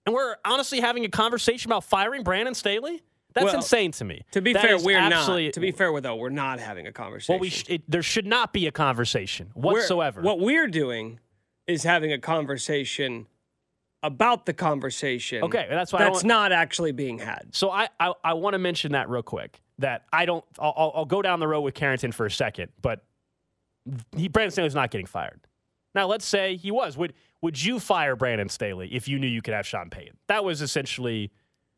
[0.06, 3.02] And we're honestly having a conversation about firing Brandon Staley?
[3.32, 4.22] That's Well, insane to me.
[4.30, 5.26] To be That fair, we're not.
[5.26, 7.32] To be fair, though, we're not having a conversation.
[7.32, 10.20] well, we sh- it, there should not be a conversation We're- whatsoever.
[10.20, 11.18] what we're doing
[11.66, 13.26] is having a conversation
[14.02, 15.42] about the conversation.
[15.44, 17.48] Okay, that's why that's not actually being had.
[17.52, 19.60] So I I, I want to mention that real quick.
[19.78, 20.44] That I don't.
[20.58, 23.04] I'll, I'll- I'll go down the road with Carrington for a second, but
[24.16, 25.40] he Brandon Staley's not getting fired.
[25.94, 26.96] Now let's say he was.
[26.96, 30.16] Would would you fire Brandon Staley if you knew you could have Sean Payton?
[30.28, 31.30] That was essentially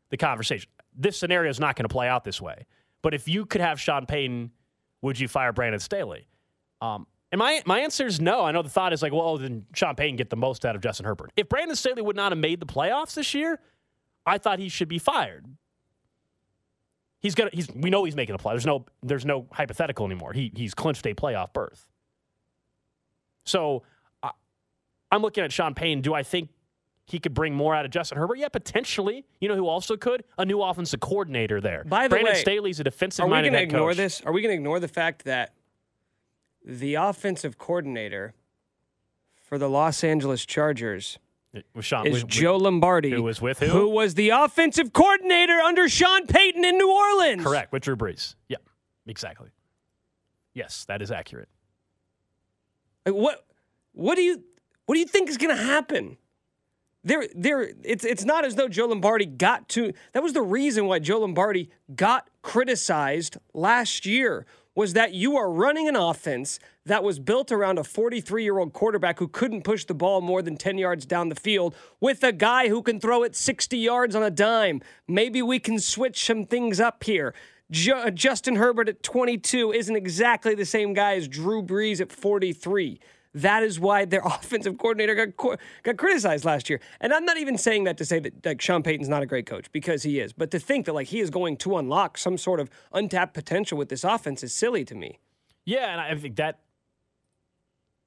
[0.09, 0.69] the conversation.
[0.95, 2.65] This scenario is not going to play out this way.
[3.01, 4.51] But if you could have Sean Payton,
[5.01, 6.27] would you fire Brandon Staley?
[6.81, 8.45] Um, and my my answer is no.
[8.45, 10.81] I know the thought is like, well, then Sean Payton get the most out of
[10.81, 11.31] Justin Herbert.
[11.35, 13.59] If Brandon Staley would not have made the playoffs this year,
[14.25, 15.45] I thought he should be fired.
[17.19, 17.49] He's gonna.
[17.51, 17.67] He's.
[17.73, 18.53] We know he's making a play.
[18.53, 18.85] There's no.
[19.01, 20.33] There's no hypothetical anymore.
[20.33, 21.85] He he's clinched a playoff berth.
[23.43, 23.83] So,
[24.21, 24.31] I,
[25.11, 26.01] I'm looking at Sean Payton.
[26.01, 26.49] Do I think
[27.05, 28.37] he could bring more out of Justin Herbert?
[28.37, 29.25] Yeah, potentially.
[29.39, 30.25] You know who also could?
[30.37, 31.83] A new offensive coordinator there.
[31.85, 33.97] By the Brandon way, Staley's a defensive Are we going to ignore coach.
[33.97, 34.21] this?
[34.21, 35.53] Are we going to ignore the fact that
[36.67, 38.33] the offensive coordinator
[39.37, 41.17] for the Los Angeles Chargers
[41.73, 43.67] With Sean, is with- Joe Lombardi, who was with who?
[43.67, 47.41] Who was the offensive coordinator under Sean Payton in New Orleans?
[47.43, 48.35] Correct, with Drew Brees.
[48.49, 48.57] Yeah,
[49.05, 49.49] exactly.
[50.53, 51.47] Yes, that is accurate.
[53.05, 53.45] Like, what?
[53.93, 54.43] What do you?
[54.85, 56.17] What do you think is going to happen?
[57.03, 57.61] There, there.
[57.83, 59.93] It's it's not as though Joe Lombardi got to.
[60.11, 64.45] That was the reason why Joe Lombardi got criticized last year.
[64.77, 68.73] Was that you are running an offense that was built around a 43 year old
[68.73, 72.31] quarterback who couldn't push the ball more than 10 yards down the field with a
[72.31, 74.83] guy who can throw it 60 yards on a dime.
[75.07, 77.33] Maybe we can switch some things up here.
[77.71, 82.11] Ju- uh, Justin Herbert at 22 isn't exactly the same guy as Drew Brees at
[82.11, 82.99] 43.
[83.33, 86.79] That is why their offensive coordinator got got criticized last year.
[86.99, 89.45] And I'm not even saying that to say that like Sean Payton's not a great
[89.45, 92.37] coach because he is, but to think that like he is going to unlock some
[92.37, 95.19] sort of untapped potential with this offense is silly to me.
[95.65, 96.59] Yeah, and I think that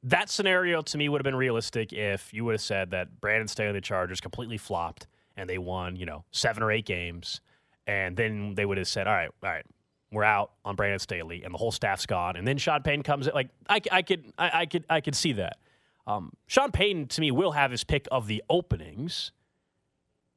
[0.02, 3.48] that scenario to me would have been realistic if you would have said that Brandon
[3.48, 5.06] Staley and the Chargers completely flopped
[5.36, 7.40] and they won, you know, seven or eight games,
[7.86, 9.66] and then they would have said, "All right, all right,
[10.12, 13.26] we're out on Brandon Staley, and the whole staff's gone." And then Sean Payton comes
[13.26, 13.34] in.
[13.34, 15.58] Like I, I could, I, I could, I could see that.
[16.06, 19.32] Um, Sean Payton to me will have his pick of the openings.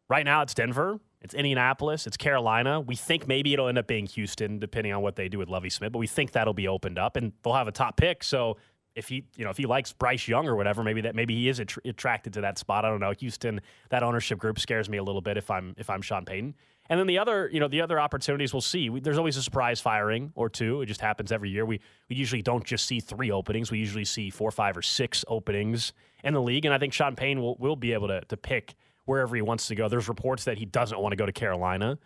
[0.09, 2.81] Right now, it's Denver, it's Indianapolis, it's Carolina.
[2.81, 5.69] We think maybe it'll end up being Houston, depending on what they do with Lovie
[5.69, 5.91] Smith.
[5.91, 8.23] But we think that'll be opened up, and they'll have a top pick.
[8.23, 8.57] So
[8.95, 11.49] if he, you know, if he likes Bryce Young or whatever, maybe that maybe he
[11.49, 12.85] is attr attracted to that spot.
[12.85, 13.13] I don't know.
[13.19, 16.53] Houston, that ownership group scares me a little bit if I'm if I'm Sean Payton.
[16.89, 18.89] And then the other, you know, the other opportunities we'll see.
[18.89, 20.81] We, there's always a surprise firing or two.
[20.81, 21.65] It just happens every year.
[21.65, 21.79] We
[22.09, 23.71] we usually don't just see three openings.
[23.71, 26.65] We usually see four, five, or six openings in the league.
[26.65, 28.75] And I think Sean Payton will will be able to to pick
[29.05, 29.87] wherever he wants to go.
[29.87, 31.97] There's reports that he doesn't want to go to Carolina.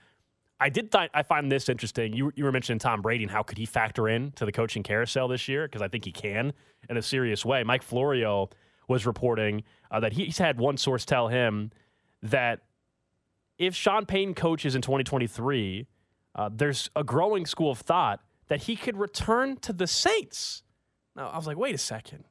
[0.60, 2.14] I did th- I find this interesting.
[2.14, 4.82] You, you were mentioning Tom Brady and how could he factor in to the coaching
[4.82, 5.68] carousel this year?
[5.68, 6.54] Because I think he can
[6.90, 7.64] in a serious way.
[7.64, 8.50] Mike Florio
[8.88, 11.72] was reporting uh, that he's had one source tell him
[12.24, 12.62] that
[13.58, 15.88] if Sean Payton coaches in 2023,
[16.36, 20.64] uh, there's a growing school of thought that he could return to the Saints.
[21.16, 22.26] Now, I was like, wait a second.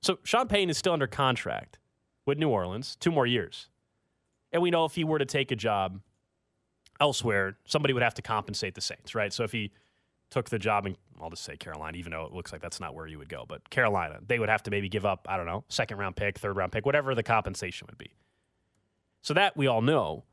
[0.00, 1.78] So Sean Payton is still under contract
[2.24, 3.68] with New Orleans, two more years.
[4.52, 6.00] And we know if he were to take a job
[7.00, 9.32] elsewhere, somebody would have to compensate the Saints, right?
[9.32, 9.72] So if he
[10.30, 12.94] took the job in, I'll just say Carolina, even though it looks like that's not
[12.94, 15.46] where you would go, but Carolina, they would have to maybe give up, I don't
[15.46, 18.12] know, second round pick, third round pick, whatever the compensation would be.
[19.22, 20.24] So that we all know.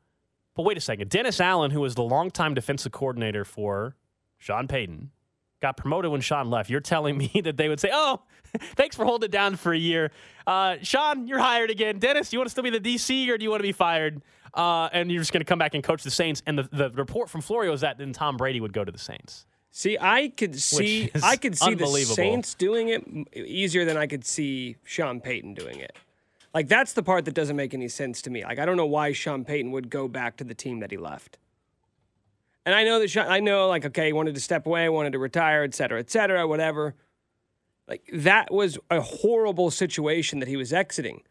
[0.56, 1.10] But wait a second.
[1.10, 3.94] Dennis Allen, who was the longtime defensive coordinator for
[4.38, 5.10] Sean Payton,
[5.60, 6.70] got promoted when Sean left.
[6.70, 8.22] You're telling me that they would say, oh,
[8.74, 10.10] thanks for holding it down for a year.
[10.46, 11.98] Uh, Sean, you're hired again.
[11.98, 13.72] Dennis, do you want to still be the DC or do you want to be
[13.72, 14.22] fired?
[14.54, 16.42] Uh, and you're just going to come back and coach the Saints.
[16.46, 18.98] And the, the report from Florio is that then Tom Brady would go to the
[18.98, 19.44] Saints.
[19.70, 21.86] See, I could see I could see the.
[21.86, 25.94] Saints doing it easier than I could see Sean Payton doing it.
[26.56, 28.42] Like that's the part that doesn't make any sense to me.
[28.42, 30.96] Like I don't know why Sean Payton would go back to the team that he
[30.96, 31.36] left.
[32.64, 35.12] And I know that Sean, I know like okay, he wanted to step away, wanted
[35.12, 36.94] to retire, et cetera, et cetera, whatever.
[37.86, 41.24] Like that was a horrible situation that he was exiting.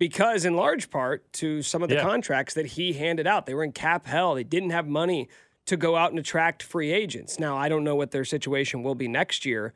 [0.00, 2.02] Because in large part to some of the Yeah.
[2.02, 4.34] contracts that he handed out, they were in cap hell.
[4.34, 5.28] They didn't have money
[5.66, 7.38] to go out and attract free agents.
[7.38, 9.74] Now, I don't know what their situation will be next year,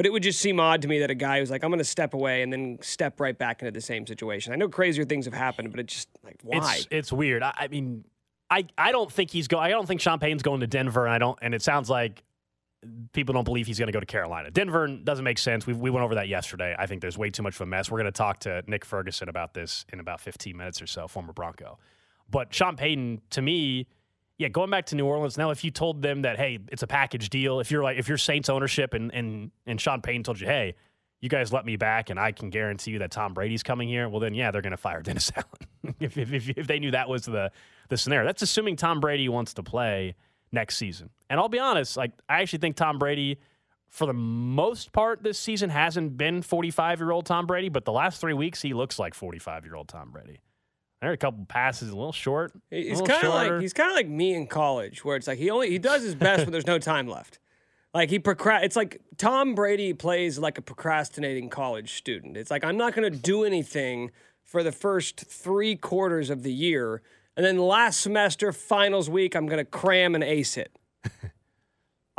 [0.00, 1.76] but it would just seem odd to me that a guy who's like, I'm going
[1.76, 4.50] to step away and then step right back into the same situation.
[4.50, 6.76] I know crazier things have happened, but it's just like, why?
[6.76, 7.42] It's it's weird.
[7.42, 8.06] I, I mean,
[8.48, 9.62] I I don't think he's going.
[9.62, 11.38] I don't think Sean Payton's going to Denver, and I don't.
[11.42, 12.22] And it sounds like
[13.12, 14.50] people don't believe he's going to go to Carolina.
[14.50, 15.66] Denver doesn't make sense.
[15.66, 16.74] We we went over that yesterday.
[16.78, 17.90] I think there's way too much of a mess.
[17.90, 21.08] We're going to talk to Nick Ferguson about this in about 15 minutes or so,
[21.08, 21.78] former Bronco.
[22.30, 23.86] But Sean Payton, to me,
[24.40, 26.86] yeah, going back to New Orleans now, if you told them that, hey, it's a
[26.86, 30.40] package deal, if you're like, if you're Saints ownership and and and Sean Payton told
[30.40, 30.76] you, hey,
[31.20, 34.08] you guys let me back and I can guarantee you that Tom Brady's coming here,
[34.08, 36.90] well then yeah, they're going to fire Dennis Allen if, if, if if they knew
[36.92, 37.52] that was the
[37.90, 38.24] the scenario.
[38.24, 40.14] That's assuming Tom Brady wants to play
[40.50, 41.10] next season.
[41.28, 43.40] And I'll be honest, like I actually think Tom Brady
[43.90, 47.92] for the most part this season hasn't been 45 year old Tom Brady, but the
[47.92, 50.40] last three weeks he looks like 45 year old Tom Brady.
[51.00, 52.52] There are a couple passes a little short.
[52.70, 55.48] He's kind of like he's kind of like me in college, where it's like he
[55.50, 57.38] only he does his best when there's no time left.
[57.94, 58.64] Like he procrast.
[58.64, 62.36] It's like Tom Brady plays like a procrastinating college student.
[62.36, 64.10] It's like I'm not going to do anything
[64.44, 67.00] for the first three quarters of the year,
[67.36, 70.76] and then last semester, finals week, I'm going to cram and ace it.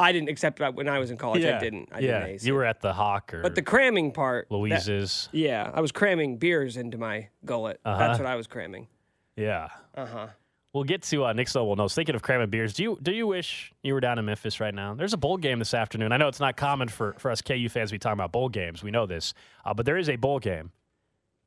[0.02, 1.58] I didn't, accept except when I was in college, yeah.
[1.58, 1.90] I didn't.
[1.92, 2.58] I yeah, didn't ace you it.
[2.58, 5.30] were at the Hawk or But the cramming part, that- Louise's.
[5.32, 7.80] yeah, I was cramming beers into my gullet.
[7.86, 7.98] Uh-huh.
[7.98, 8.88] That's what I was cramming.
[9.36, 9.70] yeah.
[9.96, 10.28] Uh huh.
[10.74, 11.94] We'll get to uh, Nick's notable notes.
[11.96, 14.74] Thinking of cramming beers, do you do you wish you were down in Memphis right
[14.74, 14.94] now?
[14.94, 16.14] There's a bowl game this afternoon.
[16.14, 18.48] I know it's not common for, for us KU fans to be talking about bowl
[18.48, 18.82] games.
[18.82, 19.34] We know this,
[19.66, 20.72] uh, but there is a bowl game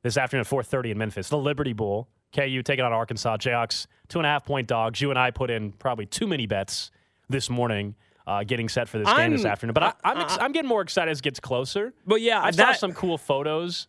[0.03, 2.07] this afternoon at 4:30 in Memphis, the Liberty Bowl.
[2.35, 5.01] KU taking on Arkansas Jayhawks, two and a half point dogs.
[5.01, 6.91] You and I put in probably too many bets
[7.27, 7.95] this morning,
[8.27, 9.73] uh, getting set for this game this afternoon.
[9.73, 11.93] But I, I'm I- ex- I'm getting more excited as it gets closer.
[12.05, 13.87] But yeah, I saw that- some cool photos.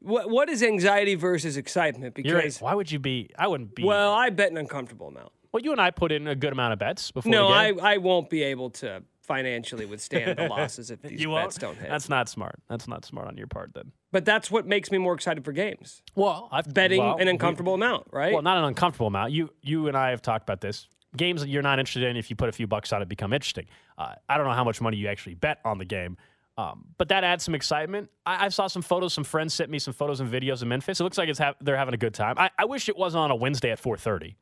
[0.00, 2.14] What what is anxiety versus excitement?
[2.14, 2.30] Because
[2.60, 3.30] You're Why would you be?
[3.38, 3.84] I wouldn't be.
[3.84, 5.30] well, I bet an uncomfortable amount.
[5.52, 7.30] well, you and I put in a good amount of bets before.
[7.30, 7.94] No, the I.
[7.94, 11.60] I won't be able to financially withstand the losses if these you bets won't.
[11.60, 11.88] don't hit.
[11.88, 12.56] That's not smart.
[12.68, 13.92] That's not smart on your part then.
[14.10, 16.02] but that's what makes me more excited for games.
[16.16, 18.32] Well, I've Betting well, an we- uncomfortable amount, right?
[18.32, 19.30] Well, not an uncomfortable amount.
[19.30, 20.88] You you and I have talked about this.
[21.16, 23.32] Games that you're not interested in, if you put a few bucks on it, become
[23.32, 23.66] interesting.
[23.98, 26.16] Uh, I don't know how much money you actually bet on the game,
[26.56, 28.10] um, but that adds some excitement.
[28.24, 29.12] I, I saw some photos.
[29.12, 31.00] Some friends sent me some photos and videos of Memphis.
[31.00, 32.36] It looks like it's ha- they're having a good time.
[32.38, 34.34] I, I wish it wasn't on a Wednesday at 4:30.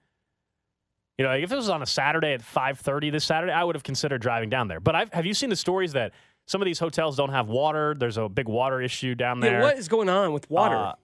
[1.18, 3.82] You know, if it was on a Saturday at 5:30 this Saturday, I would have
[3.82, 4.80] considered driving down there.
[4.80, 6.12] But I've, have you seen the stories that
[6.46, 7.94] some of these hotels don't have water?
[7.98, 9.58] There's a big water issue down there.
[9.58, 10.76] yeah, what is going on with water?
[10.76, 10.94] Uh,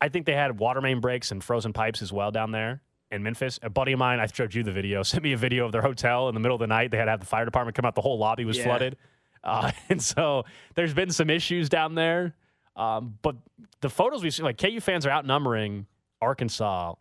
[0.00, 2.82] I think they had water main breaks and frozen pipes as well down there
[3.14, 3.58] in Memphis.
[3.62, 5.82] A buddy of mine, I showed you the video, sent me a video of their
[5.82, 6.90] hotel in the middle of the night.
[6.90, 7.94] They had to have the fire department come out.
[7.94, 8.64] The whole lobby was Yeah.
[8.64, 8.96] flooded.
[9.44, 10.42] Uh, and so
[10.74, 12.34] there's been some issues down there.
[12.76, 13.36] Um, but
[13.82, 15.84] the photos we see, like KU fans are outnumbering
[16.22, 16.94] Arkansas,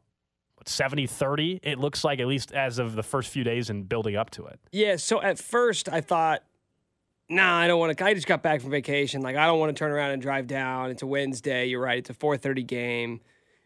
[0.56, 1.62] what, 70 30?
[1.64, 4.46] It looks like, at least as of the first few days and building up to
[4.48, 4.60] it.
[4.74, 6.44] yeah, so at first I thought,
[7.30, 8.04] nah, I don't want to.
[8.04, 9.22] I just got back from vacation.
[9.22, 10.92] Like I don't want to turn around and drive down.
[10.92, 11.68] It's a Wednesday.
[11.68, 12.00] You're right.
[12.00, 13.22] It's a 4:30 game.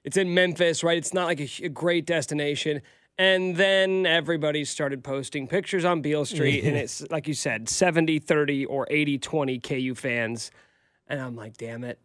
[0.08, 0.97] It's in Memphis, right?
[0.97, 2.82] It's not like a, a great destination.
[3.18, 8.20] And then everybody started posting pictures on Beale Street, and it's like you said, 70
[8.20, 10.49] 30 or 80 20 KU fans.
[11.08, 11.99] And I'm like, damn it.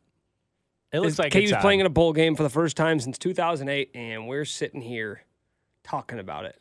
[0.92, 2.98] It looks It's- like KU's playing um, in a bowl game for the first time
[2.98, 5.22] since 2008, and we're sitting here
[5.84, 6.61] talking about it.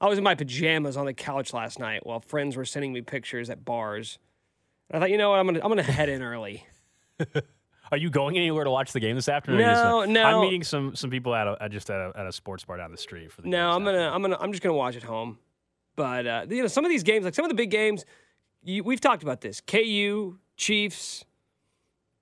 [0.00, 3.02] I was in my pajamas on the couch last night while friends were sending me
[3.02, 4.18] pictures at bars.
[4.88, 6.66] And I thought, you know what, I'm gonna I'm gonna head in early.
[7.90, 9.60] Are you going anywhere to watch the game this afternoon?
[9.62, 10.22] No, no.
[10.22, 12.90] I'm meeting some some people at, a, just at a, at a sports bar down
[12.90, 13.48] the street for the.
[13.48, 14.10] No, I'm gonna.
[14.12, 15.38] I'm gonna I'm just gonna watch at home.
[15.96, 18.04] But uh, you know, some of these games, like some of the big games,
[18.62, 19.60] you, we've talked about this.
[19.60, 21.24] KU, Chiefs,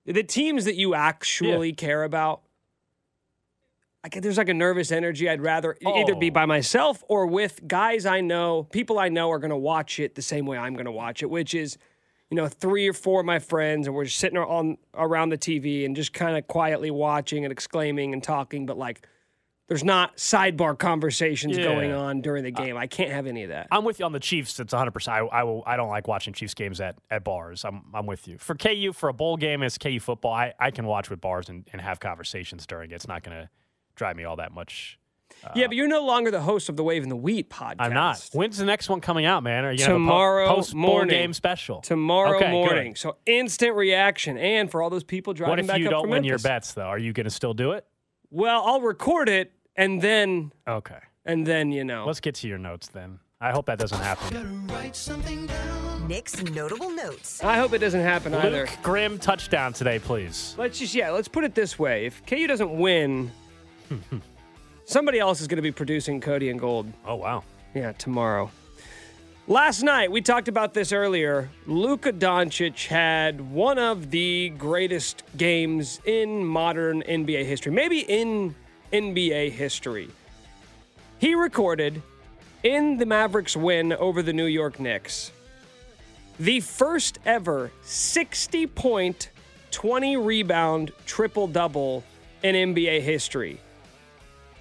[0.05, 2.41] the teams that you actually care about.
[4.03, 5.29] I get, there's like a nervous energy.
[5.29, 6.33] I'd rather e- either be Oh.
[6.33, 10.15] by myself or with guys I know, people I know are going to watch it
[10.15, 11.77] the same way I'm going to watch it, which is,
[12.29, 15.37] you know, three or four of my friends, and we're just sitting on around the
[15.37, 19.05] TV and just kind of quietly watching and exclaiming and talking, but like.
[19.69, 21.65] There's not sidebar conversations Yeah.
[21.65, 22.77] going on during the game.
[22.77, 23.67] I can't have any of that.
[23.69, 24.57] I'm with you on the Chiefs.
[24.61, 24.91] It's 100.
[24.91, 25.61] percent I, I will.
[25.67, 27.65] I don't like watching Chiefs games at, at bars.
[27.65, 28.37] I'm I'm with you.
[28.37, 31.49] For KU, for a bowl game as KU football, I, I can watch with bars
[31.49, 32.93] and, and have conversations during it.
[32.93, 33.49] It's not going to
[33.97, 34.97] drive me all that much.
[35.55, 37.75] Yeah, but you're no longer the host of the Wave and the Wheat podcast.
[37.79, 38.29] I'm not.
[38.33, 39.65] When's the next one coming out, man?
[39.65, 41.81] Are you gonna Tomorrow po- post morning game special?
[41.81, 42.51] Tomorrow Okay, good.
[42.51, 42.95] morning.
[42.95, 44.37] So instant reaction.
[44.37, 46.09] And for all those people driving the show, What if back you up don't from
[46.11, 46.83] win your bets though?
[46.83, 47.85] Are you going to still do it?
[48.29, 50.97] Well, I'll record it and then Okay.
[51.25, 52.05] and then you know.
[52.05, 53.19] Let's get to your notes then.
[53.39, 54.67] I hope that doesn't happen.
[56.07, 57.43] Nick's notable notes.
[57.43, 58.61] I hope it doesn't happen either.
[58.61, 60.55] Luke Grimm touchdown today, please.
[60.57, 62.05] Let's just yeah, let's put it this way.
[62.07, 63.31] If KU doesn't win,
[64.87, 66.91] somebody else is going to be producing Cody and Gold.
[67.05, 67.43] Oh wow.
[67.75, 68.49] Yeah, tomorrow.
[69.47, 71.49] Last night, we talked about this earlier.
[71.67, 78.55] Luka Doncic had one of the greatest games in modern NBA history, maybe in
[78.91, 80.09] NBA history.
[81.19, 82.01] He recorded
[82.63, 85.31] in the Mavericks win over the New York Knicks
[86.39, 89.29] the first ever 60 point,
[89.71, 92.03] 20 rebound triple double
[92.43, 93.59] in NBA history.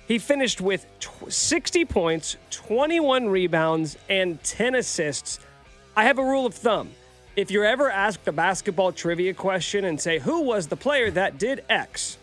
[0.06, 5.40] He finished with tw- 60 points, 21 rebounds, and 10 assists.
[5.96, 6.90] I have a rule of thumb.
[7.34, 11.38] If you're ever asked a basketball trivia question and say, Who was the player that
[11.38, 12.18] did X?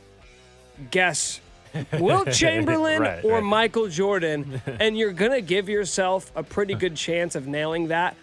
[0.92, 1.40] Guess
[2.00, 3.44] Wilt Chamberlain Right, or right.
[3.44, 8.16] Michael Jordan, and you're going to give yourself a pretty good chance of nailing that.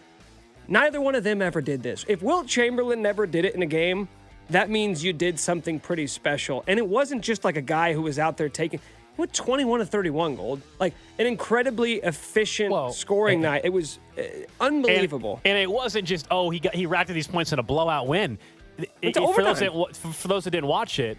[0.68, 2.04] Neither one of them ever did this.
[2.08, 4.08] If Wilt Chamberlain never did it in a game,
[4.50, 6.64] that means you did something pretty special.
[6.66, 8.80] And it wasn't just like a guy who was out there taking.
[9.20, 10.62] Went 21 to 31 gold.
[10.78, 13.62] Like an incredibly efficient Well, scoring and- night.
[13.64, 14.22] It was uh,
[14.58, 15.40] unbelievable.
[15.44, 18.06] And, it wasn't just oh he got he racked up these points in a blowout
[18.06, 18.38] win.
[18.78, 21.18] It- it- for those that for for those that didn't watch it,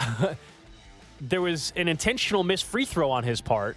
[1.20, 3.76] there was an intentional missed free throw on his part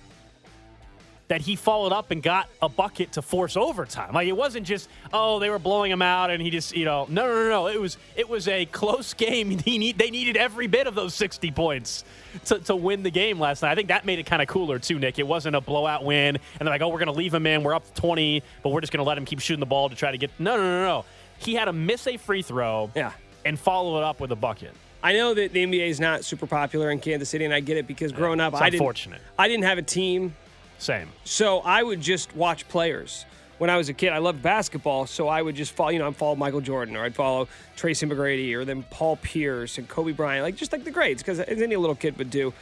[1.27, 4.13] that he followed up and got a bucket to force overtime.
[4.13, 7.07] Like it wasn't just oh they were blowing him out and he just you know
[7.09, 9.57] no no no no it was it was a close game.
[9.65, 12.03] He need they needed every bit of those sixty points
[12.45, 13.71] to, to win the game last night.
[13.71, 15.17] I think that made it kind of cooler too, Nick.
[15.17, 17.63] It wasn't a blowout win and they're like oh we're gonna leave him in.
[17.63, 20.11] We're up twenty, but we're just gonna let him keep shooting the ball to try
[20.11, 21.05] to get no no no no.
[21.39, 23.11] He had to miss a free throw Yeah.
[23.43, 24.71] and follow it up with a bucket.
[25.03, 27.77] I know that the NBA is not super popular in Kansas City, and I get
[27.77, 28.97] it because growing up, It's I didn't.
[29.37, 30.35] I didn't have a team,
[30.77, 31.09] Same.
[31.23, 33.25] so I would just watch players.
[33.57, 35.89] When I was a kid, I loved basketball, so I would just follow.
[35.89, 37.47] You know, I'd follow Michael Jordan, or I'd follow
[37.77, 41.39] Tracy McGrady, or then Paul Pierce and Kobe Bryant, like just like the greats, because
[41.39, 42.53] as any little kid would do.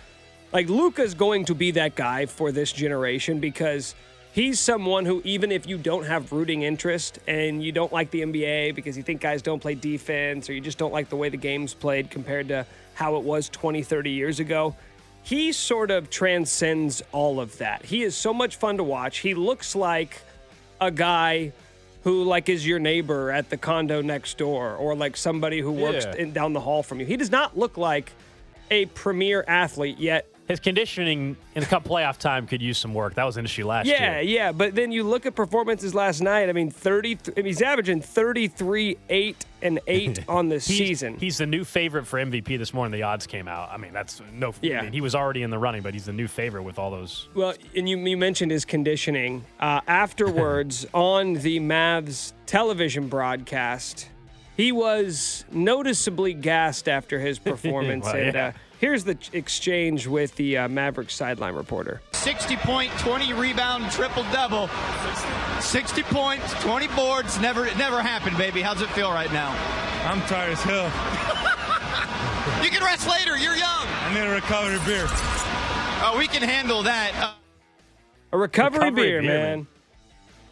[0.52, 3.96] Like Luka's going to be that guy for this generation because
[4.34, 8.22] he's someone who, even if you don't have rooting interest and you don't like the
[8.22, 11.30] NBA because you think guys don't play defense or you just don't like the way
[11.30, 14.76] the game's played compared to how it was 20, 30 years ago,
[15.24, 17.86] he sort of transcends all of that.
[17.86, 19.20] He is so much fun to watch.
[19.20, 20.22] He looks like
[20.82, 21.54] a guy
[22.04, 26.06] who like is your neighbor at the condo next door or like somebody who works
[26.06, 26.16] Yeah.
[26.18, 27.06] in, down the hall from you.
[27.06, 28.12] He does not look like
[28.70, 33.16] a premier athlete yet His conditioning in the cup playoff time could use some work.
[33.16, 34.22] That was an issue last Yeah, year.
[34.22, 34.52] yeah, yeah.
[34.52, 36.50] but then you look at performances last night.
[36.50, 37.18] I mean, thirty.
[37.28, 41.18] I mean, he's averaging thirty-three, eight, and eight on the season.
[41.18, 42.92] He's the new favorite for MVP this morning.
[42.92, 43.70] The odds came out.
[43.72, 44.54] I mean, that's no.
[44.62, 44.80] Yeah.
[44.80, 46.92] I mean, he was already in the running, but he's the new favorite with all
[46.92, 47.30] those.
[47.36, 49.46] well, and you, you mentioned his conditioning.
[49.62, 54.10] Uh, afterwards, on the Mavs television broadcast,
[54.58, 58.06] he was noticeably gassed after his performance.
[58.06, 58.48] Well, and yeah.
[58.48, 62.02] uh, here's the exchange with the uh, Mavericks sideline reporter.
[62.14, 64.70] 60 point, 20 rebound, triple double.
[65.60, 67.40] 60 points, 20 boards.
[67.40, 68.62] Never, it never happened, baby.
[68.62, 69.50] How's it feel right now?
[70.06, 70.92] I'm tired as hell.
[72.62, 73.38] You can rest later.
[73.38, 73.86] You're young.
[73.88, 75.06] I need a recovery beer.
[75.10, 77.12] Uh, we can handle that.
[77.16, 77.34] Uh,
[78.34, 79.58] A recovery, Recovery beer, beer, man.
[79.60, 79.68] man.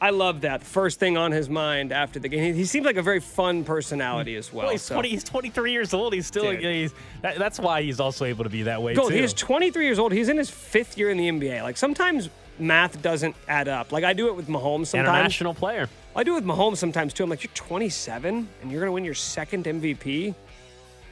[0.04, 0.64] I love that.
[0.64, 2.44] First thing on his mind after the game.
[2.56, 4.64] He, he seems like a very fun personality as well.
[4.66, 5.10] Well, he's so- twenty.
[5.10, 6.14] He's twenty three years old.
[6.14, 6.52] He's still.
[6.52, 6.62] Dude.
[6.64, 9.18] He's, that, that's why he's also able to be that way Gold, too.
[9.22, 10.12] he's 23 years old.
[10.12, 11.62] He's in his fifth year in the NBA.
[11.62, 13.92] Like sometimes math doesn't add up.
[13.92, 15.08] Like I do it with Mahomes sometimes.
[15.10, 15.88] international player.
[16.16, 17.24] I do it with Mahomes sometimes too.
[17.24, 20.34] I'm like, you're 27 and you're gonna win your second MVP.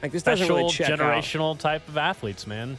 [0.02, 0.98] Like this doesn't Special really check out.
[0.98, 2.76] generational type of athletes, man.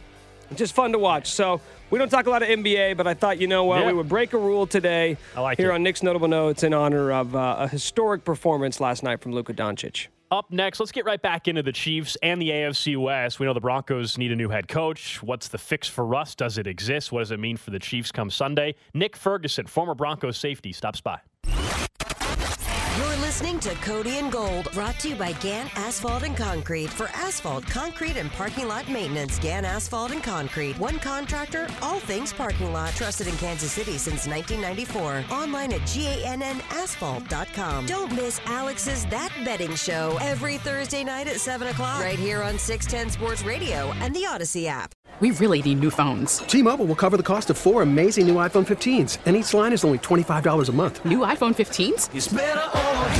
[0.56, 1.30] Just fun to watch.
[1.32, 3.88] So we don't talk a lot of NBA, but I thought you know what Yeah.
[3.88, 5.18] we would break a rule today.
[5.36, 5.76] I like here it.
[5.76, 9.54] on Nick's notable notes in honor of uh, a historic performance last night from Luka
[9.54, 10.08] Doncic.
[10.30, 13.40] Up next, let's get right back into the Chiefs and the AFC West.
[13.42, 15.22] We know the Broncos need a new head coach.
[15.22, 16.36] What's the fix for Russ?
[16.36, 17.12] Does it exist?
[17.12, 18.76] What does it mean for the Chiefs come Sunday?
[18.94, 21.20] Nick Ferguson, former Broncos safety, stops by.
[23.32, 26.90] You're listening to Cody and Gold, brought to you by Gann Asphalt and Concrete.
[26.90, 30.78] For asphalt, concrete, and parking lot maintenance, Gann Asphalt and Concrete.
[30.78, 32.94] One contractor, all things parking lot.
[32.94, 35.24] Trusted in Kansas City since 1994.
[35.34, 37.86] Online at GANNasphalt.com.
[37.86, 42.02] Don't miss Alex's That Betting Show every Thursday night at 7 o'clock.
[42.02, 44.94] Right here on 610 Sports Radio and the Audacy app.
[45.22, 46.40] We really need new phones.
[46.40, 49.86] T-Mobile will cover the cost of four amazing new iPhone 15s, and each line is
[49.86, 51.06] only $25 a month.
[51.06, 52.10] New iPhone 15s?